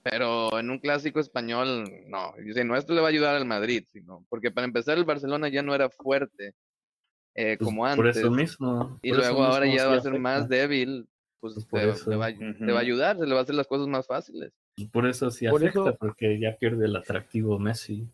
[0.04, 2.34] Pero en un clásico español, no.
[2.38, 5.48] Dice, no, esto le va a ayudar al Madrid, sino, porque para empezar el Barcelona
[5.48, 6.52] ya no era fuerte
[7.34, 8.16] eh, Pues, como Por antes.
[8.18, 8.98] eso mismo.
[9.02, 10.18] y por luego ahora ya va a ser afecta.
[10.18, 11.08] más débil,
[11.40, 12.10] pues Pues por te, eso.
[12.10, 14.52] te va, te va a ayudar, se le va a hacer las cosas más fáciles.
[14.76, 18.06] Y Por eso sí Por afecta, eso- porque ya pierde el atractivo Messi.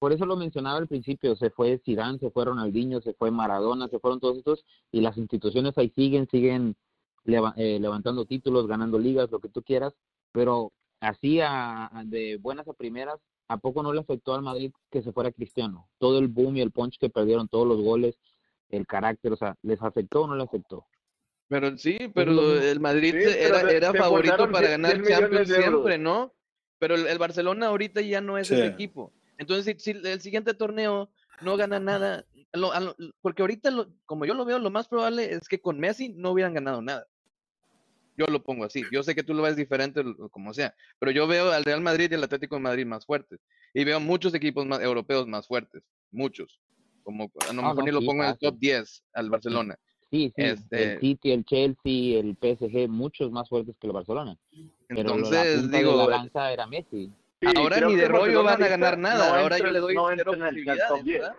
[0.00, 3.88] Por eso lo mencionaba al principio, se fue Zidane, se fue Ronaldinho, se fue Maradona,
[3.88, 6.76] se fueron todos estos y las instituciones ahí siguen, siguen
[7.24, 9.94] leva- eh, levantando títulos, ganando ligas, lo que tú quieras,
[10.32, 14.72] pero así a, a- de buenas a primeras, ¿a poco no le afectó al Madrid
[14.90, 15.88] que se fuera Cristiano?
[15.98, 18.18] Todo el boom y el punch que perdieron, todos los goles,
[18.68, 20.86] el carácter, o sea, ¿les afectó o no le afectó?
[21.48, 25.96] Pero sí, pero el Madrid Sí, se- pero era, favorito para 10 ganar Champions siempre,
[25.96, 26.34] ¿no?
[26.78, 28.54] Pero el, el Barcelona ahorita ya no es Sí.
[28.54, 29.12] ese equipo.
[29.38, 31.10] Entonces, si, si el siguiente torneo
[31.40, 34.88] no gana nada, lo- a lo- porque ahorita, lo- como yo lo veo, lo más
[34.88, 37.06] probable es que con Messi no hubieran ganado nada.
[38.18, 38.82] Yo lo pongo así.
[38.90, 40.02] Yo sé que tú lo ves diferente,
[40.32, 43.38] como sea, pero yo veo al Real Madrid y al Atlético de Madrid más fuertes.
[43.72, 45.84] Y veo muchos equipos más, europeos más fuertes.
[46.10, 46.60] Muchos.
[47.04, 49.30] Como a lo Ah, mejor no, ni lo sí, pongo en el top 10 al
[49.30, 49.76] Barcelona.
[50.10, 54.36] Sí, sí, Este- el City, el Chelsea, el PSG, muchos más fuertes que el Barcelona.
[54.88, 57.12] Pero lo- la Entonces, digo, de la lanza era Messi.
[57.40, 59.28] Sí, ahora ni de rollo van a ganar nada.
[59.28, 61.20] no ahora entra- yo le doy no cero entra en el top posibilidades, 10.
[61.20, 61.36] ¿verdad?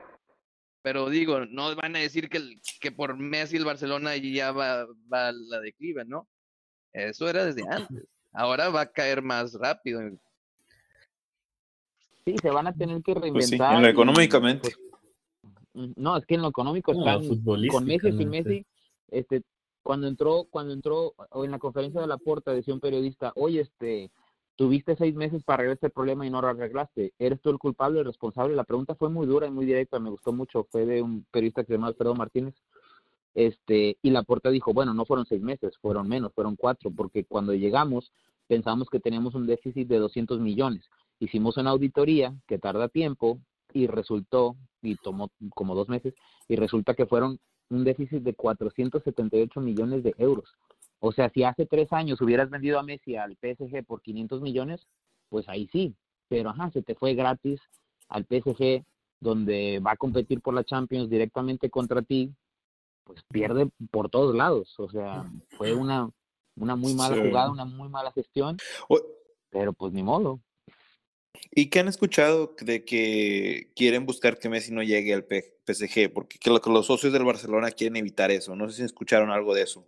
[0.82, 4.86] Pero digo, no van a decir que, el- que por Messi el Barcelona ya va,
[5.12, 6.30] va a la declive, ¿no?
[6.94, 8.06] Eso era desde antes.
[8.32, 10.02] Ahora va a caer más rápido.
[12.26, 13.34] Sí, se van a tener que reinventar.
[13.34, 14.72] Pues sí, en lo económicamente.
[15.74, 18.26] pues, no, es que en lo económico No, están con Messi y.
[18.26, 18.66] Messi.
[19.10, 19.42] Este,
[19.82, 23.62] cuando entró, cuando entró o en la conferencia de la puerta decía un periodista, oye,
[23.62, 24.12] este,
[24.56, 27.14] tuviste seis meses para arreglar este problema y no lo arreglaste.
[27.18, 28.56] ¿Eres tú el culpable, el responsable?
[28.56, 30.68] La pregunta fue muy dura y muy directa, me gustó mucho.
[30.70, 32.56] Fue de un periodista que se llama Alfredo Martínez.
[33.40, 37.24] Este, y la puerta dijo, bueno, no fueron seis meses, fueron menos, fueron cuatro, porque
[37.24, 38.12] cuando llegamos
[38.48, 40.84] pensamos que teníamos un déficit de 200 millones.
[41.22, 43.40] Hicimos una auditoría que tarda tiempo
[43.72, 46.16] y resultó, y tomó como dos meses,
[46.50, 50.50] y resulta que fueron un déficit de 478 millones de euros.
[51.00, 54.86] O sea, si hace tres años hubieras vendido a Messi al PSG por 500 millones,
[55.30, 55.96] pues ahí sí.
[56.28, 57.62] Pero ajá, se te fue gratis
[58.10, 58.84] al PSG,
[59.22, 62.34] donde va a competir por la Champions directamente contra ti,
[63.10, 64.76] pues pierde por todos lados.
[64.78, 65.26] O sea,
[65.58, 66.12] fue una,
[66.56, 67.22] una muy mala Sí.
[67.22, 69.02] jugada, una muy mala gestión, O-
[69.50, 70.40] pero pues ni modo.
[71.52, 76.12] ¿Y qué han escuchado de que quieren buscar que Messi no llegue al PSG?
[76.14, 78.56] Porque que los socios del Barcelona quieren evitar eso.
[78.56, 79.88] No sé si escucharon algo de eso.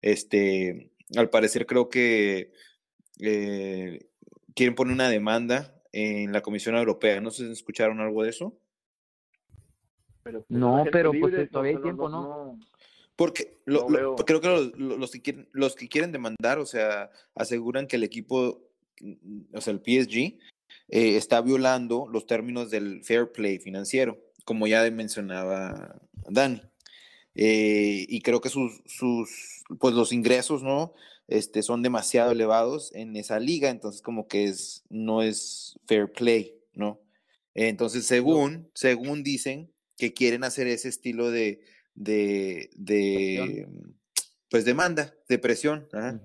[0.00, 2.52] Este, al parecer creo que
[3.20, 4.08] eh,
[4.54, 7.20] quieren poner una demanda en la Comisión Europea.
[7.20, 8.58] No sé si escucharon algo de eso.
[10.26, 12.58] Pero, pues, No, pero, pues, libre, todavía hay no- tiempo, no-
[13.14, 14.16] Porque lo- No lo- veo.
[14.16, 17.94] creo que los, lo- los que quieren, los que quieren demandar, o sea, aseguran que
[17.96, 18.60] el equipo,
[19.54, 20.36] o sea, el PSG,
[20.88, 25.96] eh, está violando los términos del fair play financiero, como ya mencionaba
[26.28, 26.60] Dani.
[27.36, 30.92] Eh, y creo que sus, sus, pues los ingresos, ¿no?
[31.28, 36.54] Este, son demasiado elevados en esa liga, entonces como que es, no es fair play,
[36.74, 37.00] ¿no?
[37.54, 41.60] Entonces, según, según dicen que quieren hacer ese estilo de,
[41.94, 43.66] de, de
[44.50, 45.88] pues demanda, de presión.
[45.92, 46.20] ajá.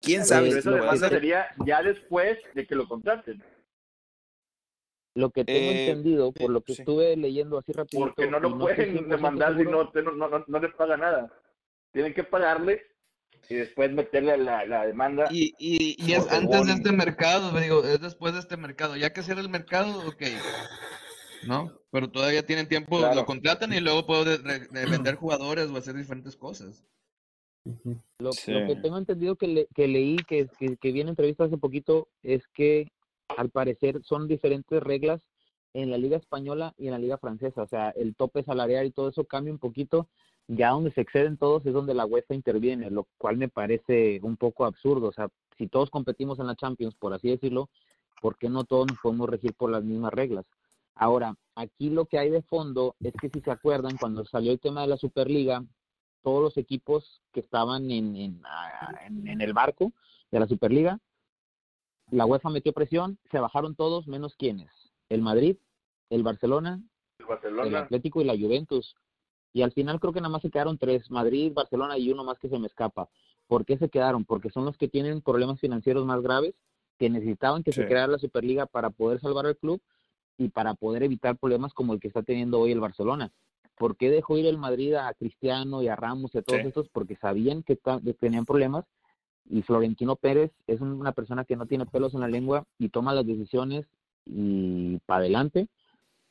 [0.00, 3.42] ¿Quién Pero sabe Eh, si esa demanda sería ya después de que lo contraten.
[5.14, 6.82] Lo que tengo Eh, entendido, por lo que sí.
[6.82, 8.00] estuve leyendo así rápido.
[8.06, 11.32] Porque no lo pueden demandar si no, no, no, no, les paga nada.
[11.92, 12.82] Tienen que pagarle
[13.48, 15.28] y después meterle la, la demanda.
[15.30, 18.96] Y, y, y es antes de este mercado, digo, es después de este mercado.
[18.96, 20.22] Ya que cierra el mercado, ok.
[21.46, 21.72] ¿No?
[21.90, 23.14] Pero todavía tienen tiempo, Claro.
[23.14, 26.84] lo contratan y luego puedo de- de- de vender jugadores o hacer diferentes cosas.
[27.64, 27.96] Ujú.
[28.18, 28.50] Lo, Sí.
[28.52, 31.58] lo que tengo entendido que, le- que leí, que, que, que vi en entrevista hace
[31.58, 32.88] poquito, es que
[33.36, 35.20] al parecer son diferentes reglas
[35.74, 37.62] en la liga española y en la liga francesa.
[37.62, 40.08] O sea, el tope salarial y todo eso cambia un poquito.
[40.48, 44.36] Ya donde se exceden todos es donde la UEFA interviene, lo cual me parece un
[44.36, 45.06] poco absurdo.
[45.08, 47.70] O sea, si todos competimos en la Champions, por así decirlo,
[48.20, 50.44] ¿por qué no todos nos podemos regir por las mismas reglas?
[51.02, 54.60] Ahora, aquí lo que hay de fondo es que si se acuerdan, cuando salió el
[54.60, 55.64] tema de la Superliga,
[56.22, 59.92] todos los equipos que estaban en, en, ah, en- en el barco
[60.30, 61.00] de la Superliga,
[62.12, 64.70] la UEFA metió presión, se bajaron todos, menos quienes,
[65.08, 65.56] el Madrid,
[66.08, 66.80] el Barcelona,
[67.66, 67.74] El.
[67.76, 68.94] Atlético y la Juventus.
[69.52, 72.38] Y al final creo que nada más se quedaron tres, Madrid, Barcelona y uno más
[72.38, 73.08] que se me escapa.
[73.48, 74.24] ¿Por qué se quedaron?
[74.24, 76.54] Porque son los que tienen problemas financieros más graves,
[76.98, 79.80] que necesitaban que se creara la Superliga para poder salvar al club
[80.38, 83.30] y para poder evitar problemas como el que está teniendo hoy el Barcelona.
[83.76, 86.68] ¿Por qué dejó ir el Madrid a Cristiano y a Ramos y a todos Sí.
[86.68, 86.88] estos?
[86.90, 87.78] Porque sabían que,
[88.20, 88.84] tenían problemas
[89.48, 92.88] y Florentino Pérez es un- una persona que no tiene pelos en la lengua y
[92.90, 93.86] toma las decisiones
[94.24, 95.68] y para adelante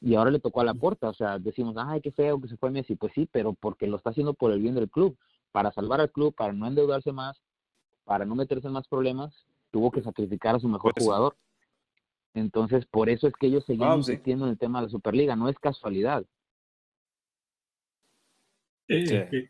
[0.01, 2.57] y ahora le tocó a la puerta, o sea, decimos, ay, qué feo que se
[2.57, 5.15] fue Messi, pues sí, pero porque lo está haciendo por el bien del club,
[5.51, 7.39] para salvar al club, para no endeudarse más,
[8.03, 11.09] para no meterse en más problemas, tuvo que sacrificar a su mejor Pues sí.
[12.33, 14.11] Entonces, por eso es que ellos seguían Ah, pues sí.
[14.13, 16.25] insistiendo en el tema de la Superliga, no es casualidad.
[18.87, 19.47] Sí, Sí.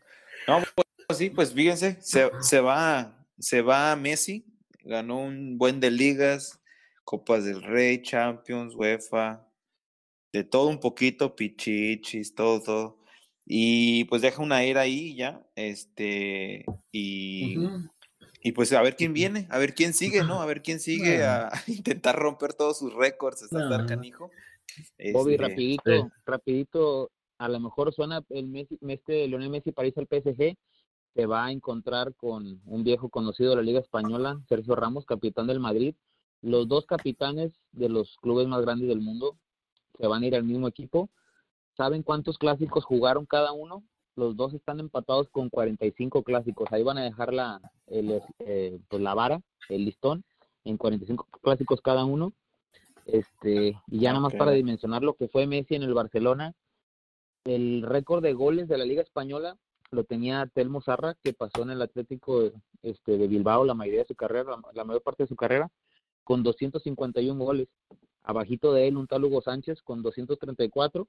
[0.48, 0.58] No,
[1.06, 4.44] pues sí, pues fíjense, se, se va, se va Messi,
[4.82, 6.60] ganó un buen de ligas,
[7.04, 9.46] Copas del Rey, Champions, UEFA,
[10.32, 12.98] de todo un poquito, pichichis, todo, todo.
[13.46, 17.56] Y pues deja una era ahí ya, este, y.
[18.42, 20.42] y pues a ver quién viene, a ver quién sigue, ¿no?
[20.42, 24.30] A ver quién sigue a, a intentar romper todos sus récords, hasta estar canijo.
[25.12, 30.00] Bobby, Este, rapidito, rapidito, a lo mejor suena el Messi, este Lionel Messi para irse
[30.00, 30.56] al PSG,
[31.14, 35.46] se va a encontrar con un viejo conocido de la Liga Española, Sergio Ramos, capitán
[35.46, 35.94] del Madrid.
[36.40, 39.36] Los dos capitanes de los clubes más grandes del mundo
[39.98, 41.10] se van a ir al mismo equipo.
[41.76, 43.84] ¿Saben cuántos clásicos jugaron cada uno?
[44.16, 46.70] Los dos están empatados con 45 clásicos.
[46.72, 50.24] Ahí van a dejar la, el, eh, pues la vara, el listón,
[50.64, 52.32] en 45 clásicos cada uno.
[53.06, 56.54] Este, y ya nada más para dimensionar lo que fue Messi en el Barcelona,
[57.44, 59.56] el récord de goles de la Liga Española
[59.90, 62.50] lo tenía Telmo Zarra, que pasó en el Atlético
[62.82, 65.70] este, de Bilbao la mayoría de su carrera, la mayor parte de su carrera,
[66.24, 67.68] con 251 goles.
[68.22, 71.08] Abajito de él un tal Hugo Sánchez con 234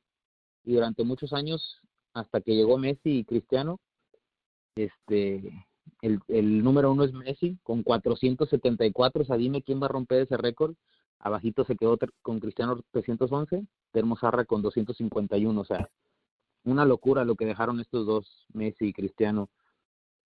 [0.66, 1.80] y durante muchos años,
[2.14, 3.80] hasta que llegó Messi y Cristiano,
[4.76, 5.66] este,
[6.02, 10.22] el, el número uno es Messi con 474, o sea, dime quién va a romper
[10.24, 10.76] ese récord.
[11.20, 15.90] Abajito se quedó con Cristiano 311, Termo Zarra con 251, o sea,
[16.66, 19.50] una locura lo que dejaron estos dos, Messi y Cristiano.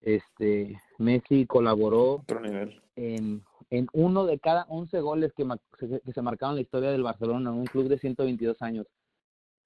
[0.00, 2.82] Este, Messi colaboró otro nivel.
[2.96, 5.46] en, en uno de cada 11 goles que,
[5.78, 8.86] se- que se marcaron en la historia del Barcelona, un club de 122 años.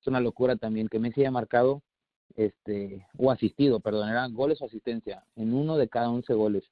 [0.01, 1.83] Es una locura también que Messi haya marcado,
[2.35, 6.65] este, o asistido, perdón, eran goles o asistencia, en uno de cada 11 goles.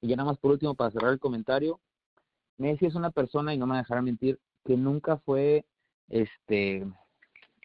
[0.00, 1.80] Y ya nada más por último, para cerrar el comentario,
[2.58, 5.64] Messi es una persona, y no me dejará mentir, que nunca fue,
[6.08, 6.86] este,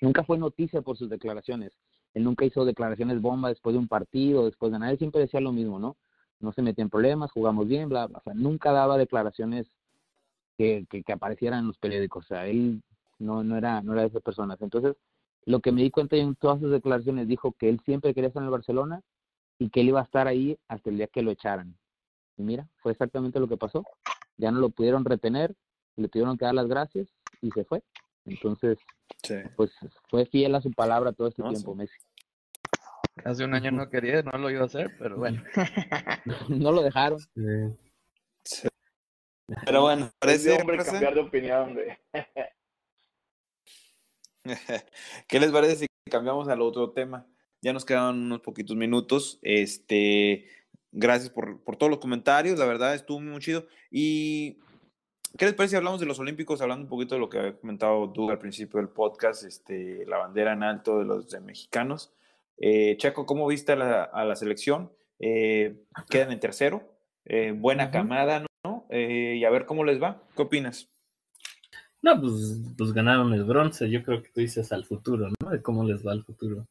[0.01, 1.71] nunca fue noticia por sus declaraciones.
[2.13, 4.91] Él nunca hizo declaraciones bomba después de un partido, después de nada.
[4.91, 5.97] Él siempre decía lo mismo, ¿no?
[6.39, 8.21] No se metía en problemas, jugamos bien, bla, bla.
[8.23, 9.67] O nunca daba declaraciones
[10.57, 12.25] que, que, que aparecieran en los periódicos.
[12.25, 12.83] O sea, él
[13.17, 14.61] no, no, era, no era de esas personas.
[14.61, 14.95] Entonces,
[15.45, 18.41] lo que me di cuenta en todas sus declaraciones dijo que él siempre quería estar
[18.41, 19.01] en el Barcelona
[19.60, 21.77] y que él iba a estar ahí hasta el día que lo echaran.
[22.38, 23.84] Y mira, fue exactamente lo que pasó.
[24.38, 25.53] Ya no lo pudieron retener,
[25.95, 27.08] le tuvieron que dar las gracias
[27.41, 27.84] y se fue.
[28.25, 28.77] Entonces,
[29.23, 29.36] Sí.
[29.56, 29.71] pues
[30.10, 31.77] fue fiel a su palabra todo este No, tiempo, sí.
[31.77, 31.97] Messi.
[33.25, 35.43] Hace un año no quería, no lo iba a hacer, pero bueno.
[36.49, 37.19] no lo dejaron.
[37.19, 37.77] Sí.
[38.43, 38.67] Sí.
[39.65, 40.49] Pero bueno, parece.
[40.51, 41.88] de hombre cambiar de opinión, güey.
[45.27, 47.25] ¿Qué les parece si cambiamos al otro tema?
[47.62, 49.39] Ya nos quedan unos poquitos minutos.
[49.41, 50.45] Este,
[50.91, 53.65] gracias por, por todos los comentarios, la verdad estuvo muy chido.
[53.89, 54.60] Y
[55.38, 57.58] ¿qué les parece si hablamos de los Olímpicos, hablando un poquito de lo que había
[57.58, 62.13] comentado Doug al principio del podcast, este, la bandera en alto de los de mexicanos?
[62.58, 64.91] Eh, Checo, ¿cómo viste a la, a la selección?
[65.19, 65.77] Eh,
[66.10, 66.84] quedan en tercero,
[67.25, 68.86] eh, buena camada, ¿no?
[68.89, 70.21] Eh, y a ver cómo les va.
[70.36, 70.92] ¿Qué opinas?
[72.03, 73.89] No, pues, pues ganaron el bronce.
[73.89, 75.49] Yo creo que tú dices al futuro, ¿no?
[75.49, 76.67] De cómo les va al futuro.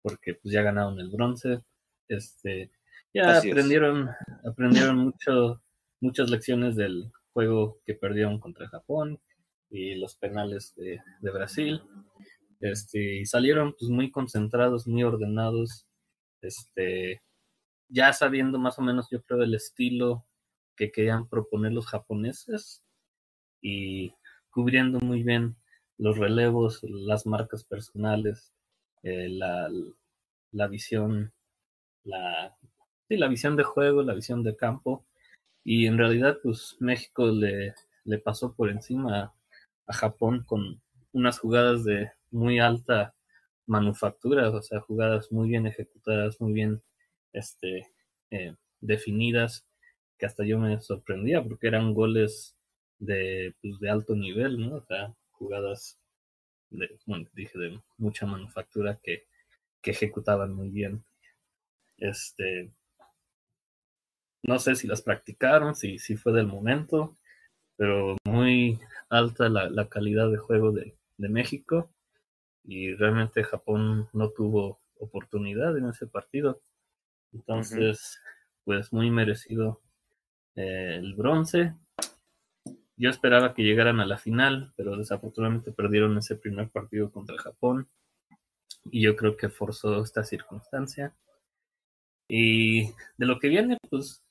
[0.00, 1.60] Porque pues ya ganaron el bronce.
[2.08, 2.70] Este,
[3.12, 4.08] ya aprendieron,
[4.44, 5.62] aprendieron mucho,
[6.00, 9.20] muchas lecciones del juego que perdieron contra Japón
[9.70, 11.82] y los penales de, de Brasil.
[12.60, 15.86] Este, y salieron pues muy concentrados, muy ordenados.
[16.40, 17.20] Este,
[17.88, 20.24] ya sabiendo más o menos, yo creo, el estilo
[20.76, 22.82] que querían proponer los japoneses
[23.60, 24.14] y
[24.52, 25.56] cubriendo muy bien
[25.98, 28.52] los relevos, las marcas personales,
[29.02, 29.70] eh, la,
[30.52, 31.32] la, visión,
[32.04, 32.56] la,
[33.08, 35.04] sí, la visión de juego, la visión de campo.
[35.64, 39.34] Y en realidad, pues México le, le pasó por encima
[39.86, 40.80] a Japón con
[41.12, 43.14] unas jugadas de muy alta
[43.66, 46.82] manufactura, o sea, jugadas muy bien ejecutadas, muy bien
[47.32, 47.88] este,
[48.30, 49.66] eh, definidas,
[50.18, 52.56] que hasta yo me sorprendía porque eran goles
[53.02, 54.76] de, pues, de alto nivel, ¿no?
[54.76, 55.98] O sea, jugadas,
[56.70, 59.26] de, bueno, dije, de mucha manufactura que,
[59.82, 61.04] que ejecutaban muy bien.
[61.98, 62.70] Este,
[64.42, 67.16] no sé si las practicaron, si, si fue del momento,
[67.76, 71.90] pero muy alta la, la calidad de juego de, de México
[72.64, 76.60] y realmente Japón no tuvo oportunidad en ese partido.
[77.32, 78.20] Entonces,
[78.64, 79.80] pues muy merecido
[80.54, 81.74] eh, el bronce.
[82.96, 87.88] Yo esperaba que llegaran a la final, pero desafortunadamente perdieron ese primer partido contra Japón.
[88.84, 91.14] Y yo creo que forzó esta circunstancia.
[92.28, 94.24] Y de lo que viene, pues,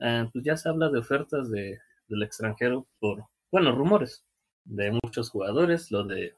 [0.00, 4.24] eh, pues ya se habla de ofertas de, del extranjero por, bueno, rumores
[4.64, 6.36] de muchos jugadores, lo de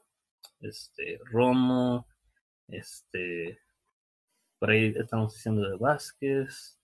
[0.61, 2.07] este Romo,
[2.67, 3.59] este
[4.59, 6.77] por ahí estamos diciendo de Vázquez,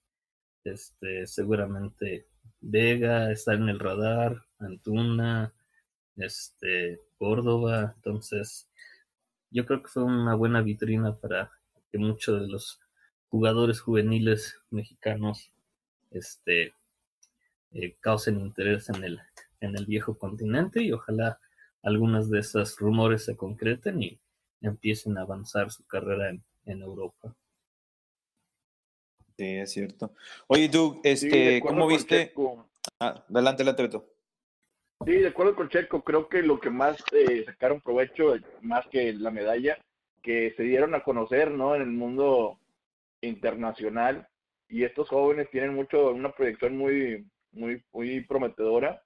[0.63, 2.27] este seguramente
[2.62, 5.53] Vega está en el radar, Antuna,
[6.17, 8.69] este Córdoba, entonces
[9.51, 11.51] yo creo que fue una buena vitrina para
[11.91, 12.79] que muchos de los
[13.29, 15.51] jugadores juveniles mexicanos
[16.11, 16.73] este
[17.73, 19.19] eh, causen interés en el
[19.61, 21.39] en el viejo continente y ojalá
[21.83, 24.19] algunas de esas rumores se concreten y
[24.61, 27.35] empiecen a avanzar su carrera en, Europa.
[29.37, 30.11] Sí, es cierto.
[30.47, 32.33] Oye, tú, este, ¿cómo viste?
[32.99, 34.14] Ah, adelante, Latreto.
[35.03, 39.13] Sí, de acuerdo con Checo, creo que lo que más eh, sacaron provecho, más que
[39.13, 39.77] la medalla,
[40.21, 41.75] que se dieron a conocer, ¿no?
[41.75, 42.60] En el mundo
[43.21, 44.27] internacional
[44.69, 49.03] y estos jóvenes tienen mucho una proyección muy muy muy prometedora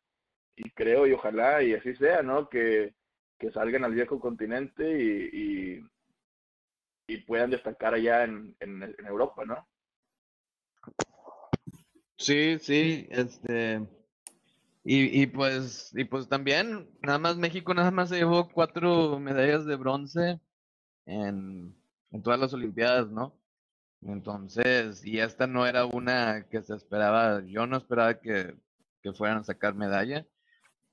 [0.55, 2.49] y creo y ojalá y así sea, ¿no?
[2.49, 2.93] Que,
[3.37, 5.81] que salgan al viejo continente y,
[7.07, 9.67] y, puedan destacar allá en, en, en, Europa, ¿no?
[12.17, 13.81] Sí, sí, este
[14.91, 19.63] y, y pues y pues también nada más México nada más se llevó cuatro medallas
[19.67, 20.39] de bronce
[21.05, 21.75] en,
[22.09, 23.39] en todas las Olimpiadas, ¿no?
[24.01, 28.55] Entonces, y esta no era una que se esperaba, yo no esperaba que,
[29.03, 30.25] que fueran a sacar medalla.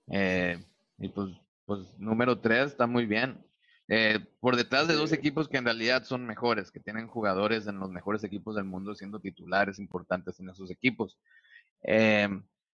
[0.09, 0.63] Eh,
[0.99, 1.31] y pues,
[1.65, 3.43] pues número 3 está muy bien.
[3.89, 7.79] Eh, por detrás de dos equipos que en realidad son mejores, que tienen jugadores en
[7.79, 11.19] los mejores equipos del mundo siendo titulares importantes en esos equipos.
[11.83, 12.29] Eh,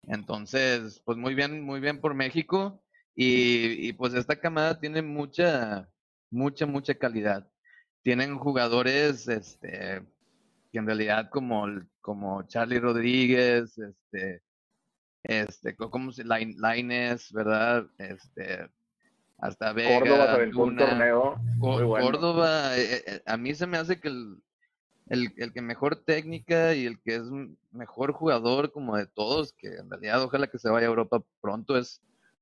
[0.03, 2.81] entonces, pues muy bien, muy bien por México.
[3.15, 5.89] Y, y, pues esta camada tiene mucha,
[6.29, 7.47] mucha, mucha calidad.
[8.03, 10.03] Tienen jugadores, este,
[10.71, 11.65] que en realidad como,
[11.99, 14.43] como Charlie Rodríguez, este,
[15.23, 17.87] este, como se Laines, ¿verdad?
[17.97, 18.69] Este,
[19.39, 21.41] hasta Vega, Córdoba un torneo.
[21.59, 24.37] Córdoba, eh, eh, a mí se me hace que el,
[25.09, 27.23] el, el, que mejor técnica y el que es
[27.71, 31.77] mejor jugador como de todos, que en realidad ojalá que se vaya a Europa pronto
[31.77, 32.01] es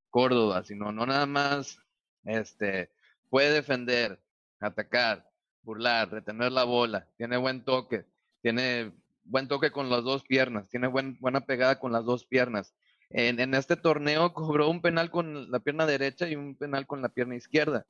[0.10, 1.80] Córdoba, sino no nada más
[2.23, 2.89] este
[3.30, 4.19] puede defender,
[4.60, 5.30] atacar,
[5.63, 8.06] burlar, retener la bola, tiene buen toque,
[8.41, 8.93] tiene
[9.25, 12.73] buen toque con las dos piernas, tiene buen, buena pegada con las dos piernas.
[13.10, 17.01] En, en, este torneo cobró un penal con la pierna derecha y un penal con
[17.01, 17.86] la pierna izquierda.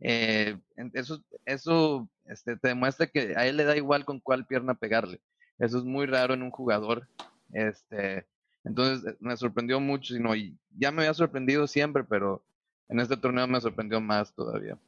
[0.00, 0.56] Eh,
[0.92, 5.20] eso eso este, te demuestra que a él le da igual con cuál pierna pegarle.
[5.58, 7.08] Eso es muy raro en un jugador.
[7.52, 8.26] Este,
[8.64, 12.44] entonces eh, me sorprendió mucho, sino, ya me había sorprendido siempre, pero
[12.88, 14.78] en este torneo me sorprendió más todavía.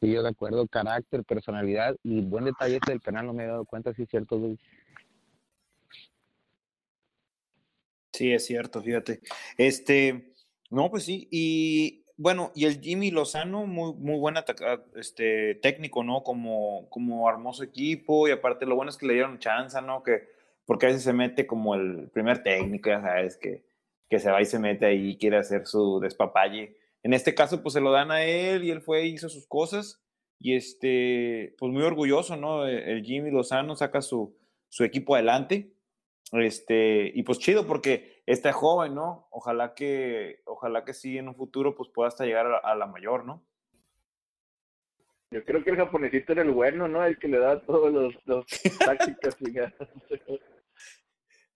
[0.00, 3.46] Sí, yo de acuerdo, carácter, personalidad y buen detalle este del penal, no me he
[3.46, 4.56] dado cuenta si es cierto.
[8.12, 9.20] Sí, es cierto, fíjate.
[9.56, 10.34] Este,
[10.70, 14.36] no, pues sí, y bueno, y el Jimmy Lozano, muy, muy buen
[14.94, 16.22] este, técnico, ¿no?
[16.22, 20.02] Como, como armó su equipo, y aparte lo bueno es que le dieron chance, ¿no?
[20.02, 20.28] Que,
[20.64, 23.66] porque a veces se mete como el primer técnico, ya sabes, que
[24.08, 26.76] que se va y se mete ahí y quiere hacer su despapalle.
[27.02, 29.46] En este caso, pues se lo dan a él y él fue y hizo sus
[29.46, 30.02] cosas.
[30.38, 32.66] Y este, pues muy orgulloso, ¿no?
[32.66, 34.36] El Jimmy Lozano saca su,
[34.68, 35.72] su equipo adelante.
[36.32, 39.28] Este, y pues chido porque está joven, ¿no?
[39.30, 42.86] Ojalá que, ojalá que sí en un futuro pues pueda hasta llegar a, a la
[42.86, 43.44] mayor, ¿no?
[45.30, 47.04] Yo creo que el japonesito era el bueno, ¿no?
[47.04, 48.46] El que le da todos los, los
[48.84, 49.36] tácticas.
[49.40, 49.74] y ya.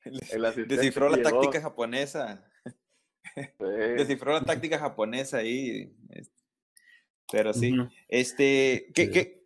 [0.03, 1.29] El Descifró la llegó.
[1.43, 2.51] táctica japonesa.
[3.35, 3.43] Sí.
[3.59, 5.95] Descifró la táctica japonesa ahí.
[6.09, 6.35] este,
[7.31, 7.75] Pero sí.
[8.09, 9.11] Este, ¿qué, Sí.
[9.13, 9.45] qué?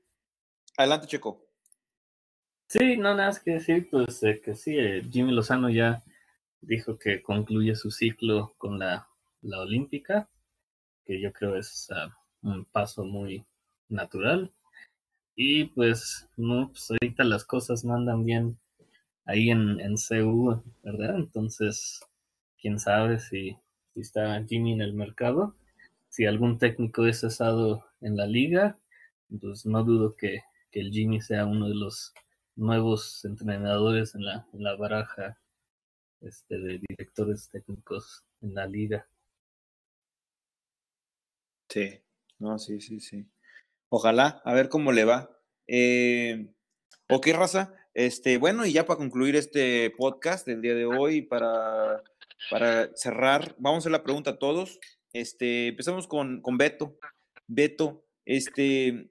[0.76, 1.44] Adelante, Checo.
[2.68, 6.02] Sí, no, nada más que decir, pues eh, que sí, eh, Jimmy Lozano ya
[6.66, 9.08] dijo que concluye su ciclo con la,
[9.42, 10.28] la Olímpica,
[11.04, 13.44] que yo creo es ah, un paso muy
[13.88, 14.52] natural.
[15.36, 18.58] Y pues, no, pues ahorita las cosas no andan bien
[19.24, 21.16] ahí en, en CU, ¿verdad?
[21.16, 22.00] Entonces,
[22.60, 23.56] quién sabe si,
[23.92, 25.56] si está Jimmy en el mercado.
[26.08, 28.78] Si algún técnico es cesado en la liga,
[29.40, 32.14] pues no dudo que, que el Jimmy sea uno de los
[32.56, 35.38] nuevos entrenadores en la, en la baraja
[36.24, 39.06] este, de directores técnicos en la liga.
[41.68, 42.00] Sí,
[42.38, 43.26] no, sí, sí, sí.
[43.88, 45.30] Ojalá, a ver cómo le va.
[45.66, 46.52] Eh,
[47.08, 47.74] ok, raza.
[47.94, 52.02] Este, bueno, y ya para concluir este podcast del día de hoy, para,
[52.50, 54.80] para cerrar, vamos a hacer la pregunta a todos.
[55.12, 56.98] Este, empezamos con, con Beto.
[57.46, 59.10] Beto, este,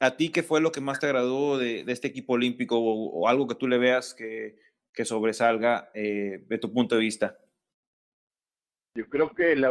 [0.00, 3.10] ¿a ti qué fue lo que más te agradó de, de este equipo olímpico o,
[3.10, 4.56] o algo que tú le veas que,
[4.92, 7.38] que sobresalga eh, de tu punto de vista?
[8.94, 9.70] Yo creo que la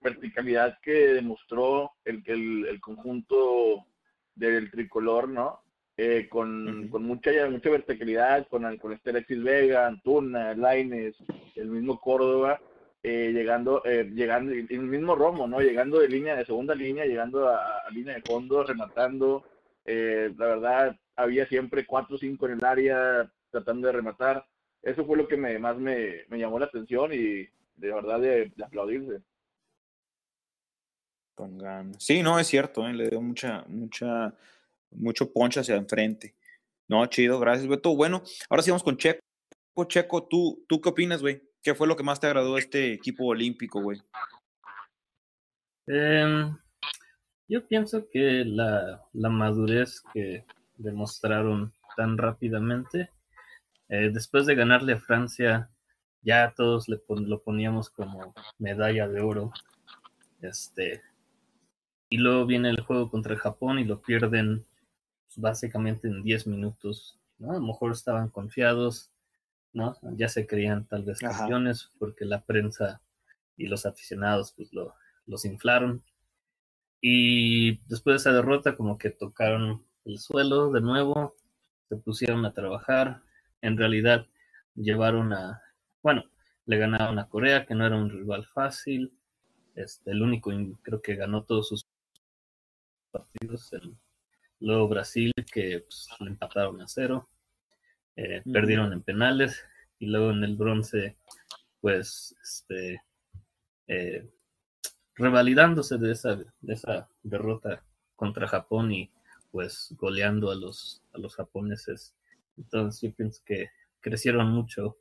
[0.00, 3.86] verticalidad que demostró el, el, el conjunto
[4.34, 5.60] del tricolor, ¿no?
[5.98, 11.14] Eh, con, con mucha mucha verticalidad, con, con este Alexis Vega, Antuna, Laines,
[11.54, 12.60] el mismo Córdoba,
[13.02, 15.60] eh, llegando, eh, llegando, el mismo Romo, ¿no?
[15.60, 19.44] Llegando de línea, de segunda línea, llegando a, a línea de fondo, rematando.
[19.84, 24.46] Eh, la verdad, había siempre cuatro o cinco en el área tratando de rematar.
[24.82, 28.52] Eso fue lo que me, más me, me llamó la atención y de verdad de,
[28.54, 29.22] de aplaudirse.
[31.34, 32.02] Con ganas.
[32.02, 32.92] Sí, no, es cierto, ¿eh?
[32.92, 34.34] le dio mucha, mucha,
[34.90, 36.34] mucho ponche hacia enfrente.
[36.88, 37.94] No, chido, gracias, Beto.
[37.96, 39.20] Bueno, ahora sí vamos con Checo.
[39.86, 41.42] Checo, ¿tú, ¿tú qué opinas, güey?
[41.62, 44.02] ¿Qué fue lo que más te agradó de este equipo olímpico, güey?
[45.86, 46.54] Em,
[47.48, 50.44] yo pienso que la, la madurez que
[50.76, 53.10] demostraron tan rápidamente,
[53.92, 55.70] eh, después de ganarle a Francia,
[56.22, 59.52] ya todos le pon- lo poníamos como medalla de oro.
[60.42, 61.02] Este,
[62.08, 64.66] y luego viene el juego contra Japón y lo pierden
[65.26, 67.18] pues, básicamente en 10 minutos.
[67.38, 67.52] ¿no?
[67.52, 69.10] A lo mejor estaban confiados,
[69.72, 69.96] ¿no?
[70.16, 71.38] Ya se creían tal vez Ajá.
[71.38, 73.02] campeones porque la prensa
[73.56, 74.94] y los aficionados pues lo,
[75.26, 76.02] los inflaron.
[77.00, 81.34] Y después de esa derrota como que tocaron el suelo de nuevo,
[81.88, 83.22] se pusieron a trabajar.
[83.62, 84.26] En realidad
[84.74, 85.62] llevaron a,
[86.02, 86.24] bueno,
[86.66, 89.12] le ganaron a Corea, que no era un rival fácil.
[89.74, 90.50] Este, el único,
[90.82, 91.86] creo que ganó todos sus
[93.10, 93.72] partidos.
[93.72, 93.96] El-
[94.60, 97.28] luego Brasil, que pues, le empataron a cero.
[98.16, 98.52] Eh, Ujú.
[98.52, 99.64] Perdieron en penales.
[100.00, 101.16] Y luego en el bronce,
[101.80, 103.02] pues, este,
[103.88, 104.28] eh,
[105.16, 107.84] revalidándose de esa, de esa derrota
[108.16, 109.10] contra Japón y
[109.52, 112.14] pues goleando a los, a los japoneses.
[112.56, 113.68] Entonces yo pienso que
[114.00, 114.98] crecieron mucho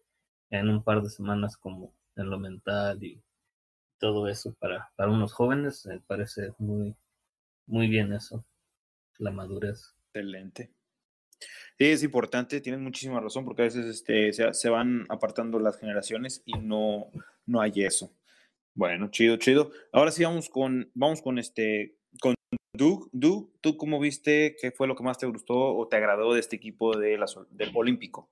[0.49, 3.21] en un par de semanas como en lo mental y
[3.97, 5.85] todo eso para, para unos jóvenes.
[5.85, 6.95] Me parece muy,
[7.67, 8.45] muy bien eso,
[9.17, 9.95] la madurez.
[10.07, 10.71] Excelente.
[11.77, 15.79] Sí, es importante, tienes muchísima razón, porque a veces este, se, se van apartando las
[15.79, 17.07] generaciones y no,
[17.45, 18.13] no hay eso.
[18.73, 19.71] Bueno, chido, chido.
[19.91, 21.97] Ahora sí vamos con, vamos con este,
[22.73, 23.09] Doug.
[23.11, 24.55] Doug, ¿tú cómo viste?
[24.59, 27.37] ¿Qué fue lo que más te gustó o te agradó de este equipo de las,
[27.49, 28.29] del Olímpico?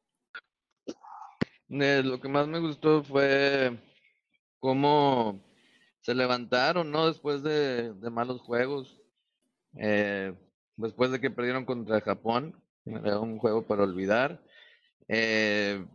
[1.69, 3.77] Eh, lo que más me gustó fue
[4.59, 5.43] cómo
[6.01, 7.07] se levantaron, ¿no?
[7.07, 9.01] Después de, malos juegos.
[9.77, 10.33] Eh,
[10.77, 14.41] después de que perdieron contra Japón, era un juego para olvidar.
[15.07, 15.85] Eh,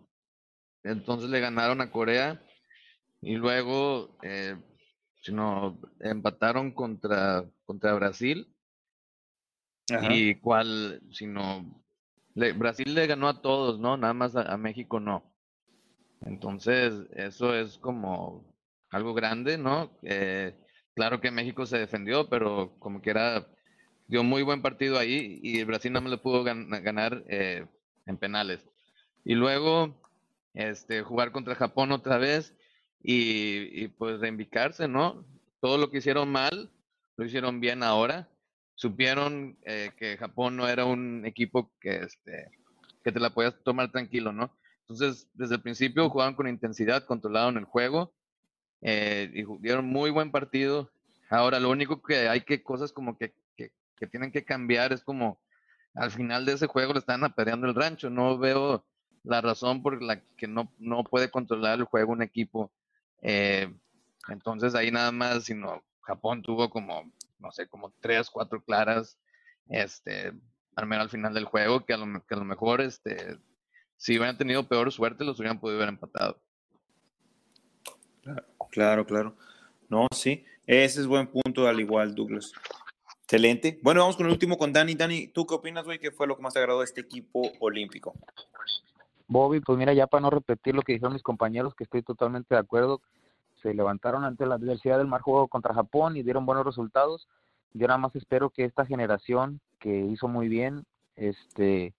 [0.82, 2.42] entonces le ganaron a Corea
[3.20, 4.57] y luego, eh,
[5.22, 8.54] si no, empataron contra, contra Brasil
[9.90, 10.10] Ajá.
[10.10, 11.84] y cuál, si no,
[12.34, 13.96] le- Brasil le ganó a todos, ¿no?
[13.96, 15.34] Nada más a, a México no.
[16.22, 18.44] Entonces, eso es como
[18.90, 19.98] algo grande, ¿no?
[20.02, 20.56] Eh,
[20.94, 23.48] claro que México se defendió, pero como que era,
[24.08, 27.66] dio muy buen partido ahí y Brasil no me lo pudo gan- ganar eh,
[28.06, 28.68] en penales.
[29.24, 30.02] Y luego,
[30.54, 32.54] este, jugar contra Japón otra vez
[33.02, 35.26] y, y pues reivindicarse, ¿no?
[35.60, 36.70] Todo lo que hicieron mal,
[37.16, 38.28] lo hicieron bien ahora.
[38.74, 42.50] Supieron eh, que Japón no era un equipo que, este,
[43.04, 44.56] que te la podías tomar tranquilo, ¿no?
[44.80, 48.12] Entonces, desde el principio jugaban con intensidad, controlaron el juego
[48.82, 50.90] eh, y dieron muy buen partido.
[51.30, 55.02] Ahora, lo único que hay que cosas como que, que, que tienen que cambiar es
[55.02, 55.40] como
[55.94, 58.10] al final de ese juego le están apedreando el rancho.
[58.10, 58.84] No veo
[59.22, 62.72] la razón por la que no, no puede controlar el juego un equipo.
[63.22, 63.72] Eh,
[64.28, 69.18] entonces ahí nada más, sino Japón tuvo como, no sé, como tres, cuatro claras,
[69.68, 70.32] este,
[70.76, 73.38] al menos al final del juego, que a lo, que a lo mejor, este,
[73.96, 76.40] si hubieran tenido peor suerte, los hubieran podido haber empatado.
[78.70, 79.36] Claro, claro.
[79.88, 80.44] No, sí.
[80.66, 82.52] Ese es buen punto, al igual, Douglas.
[83.22, 83.78] Excelente.
[83.82, 84.94] Bueno, vamos con el último con Dani.
[84.94, 85.98] Dani, ¿tú qué opinas, güey?
[85.98, 88.14] ¿Qué fue lo que más te agradó de este equipo olímpico?
[89.26, 92.55] Bobby, pues mira, ya para no repetir lo que dijeron mis compañeros, que estoy totalmente
[92.55, 93.00] de acuerdo,
[93.64, 97.26] se levantaron ante la adversidad del mal juego contra Japón y dieron buenos resultados.
[97.72, 100.84] Yo nada más espero que esta generación que hizo muy bien,
[101.16, 101.94] este,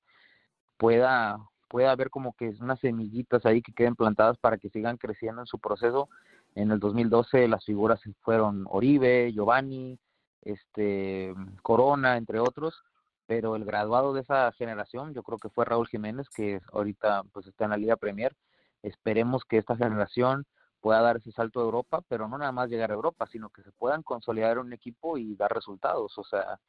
[0.78, 5.42] pueda, pueda haber como que unas semillitas ahí que queden plantadas para que sigan creciendo
[5.42, 6.08] en su proceso.
[6.54, 9.98] En el 2012 las figuras fueron Oribe, Giovanni,
[10.44, 12.84] este, Corona, entre otros
[13.28, 17.48] pero el graduado de esa generación yo creo que fue Raúl Jiménez que ahorita pues
[17.48, 18.36] está en la Liga Premier
[18.84, 20.46] esperemos que esta generación
[20.86, 23.64] pueda dar ese salto a Europa pero no nada más llegar a Europa sino que
[23.64, 26.60] se puedan consolidar un equipo y dar resultados o sea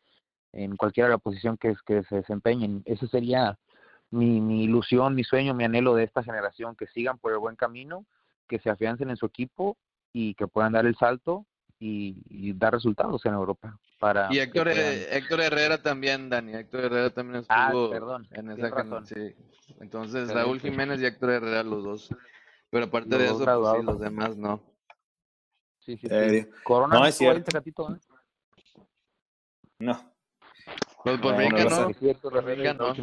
[0.52, 3.58] en cualquiera de la posición que, que se desempeñen ese sería
[4.10, 7.56] mi, mi ilusión mi sueño mi anhelo de esta generación que sigan por el buen
[7.56, 8.06] camino
[8.48, 9.76] que se afiancen en su equipo
[10.14, 11.44] y que puedan dar el salto
[11.78, 16.54] y, y dar resultados en Europa para Y Héctor, puedan- eh, Héctor Herrera también, Dani.
[16.54, 19.06] Héctor Herrera también Ah, estuvo perdón, en esa razón.
[19.06, 19.34] sí.
[19.78, 20.32] Entonces.
[20.32, 22.08] Raúl Jiménez y Héctor Herrera, los dos.
[22.70, 24.60] Pero aparte de eso, pues, sí, los demás no.
[25.78, 26.08] Sí, sí, sí.
[26.10, 27.44] Eh, Corona no, es cierto.
[27.44, 27.98] Tecatito, ¿eh?
[29.78, 30.12] No.
[31.04, 32.94] Pues por No.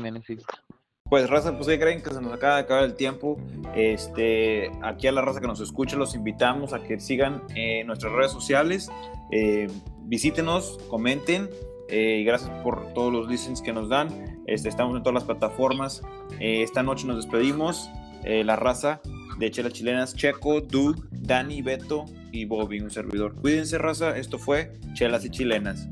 [1.09, 3.37] Pues raza, pues ¿qué creen que se nos acaba de acabar el tiempo.
[3.75, 8.13] Este, aquí a la raza que nos escucha los invitamos a que sigan eh, nuestras
[8.13, 8.91] redes sociales,
[9.31, 9.67] eh,
[10.05, 11.49] visítenos, comenten
[11.89, 14.41] eh, y gracias por todos los listens que nos dan.
[14.47, 16.01] Este, estamos en todas las plataformas.
[16.39, 17.89] Eh, esta noche nos despedimos.
[18.23, 19.01] Eh, la raza
[19.37, 23.35] de Chelas Chilenas, Checo, Doug, Dani, Beto y Bobby, un servidor.
[23.35, 24.17] Cuídense, raza.
[24.17, 25.87] Esto fue Chelas y Chilenas.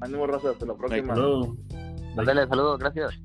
[0.00, 1.14] Ánimo, Raza, hasta la próxima.
[2.16, 3.20] Dale, saludos, gracias.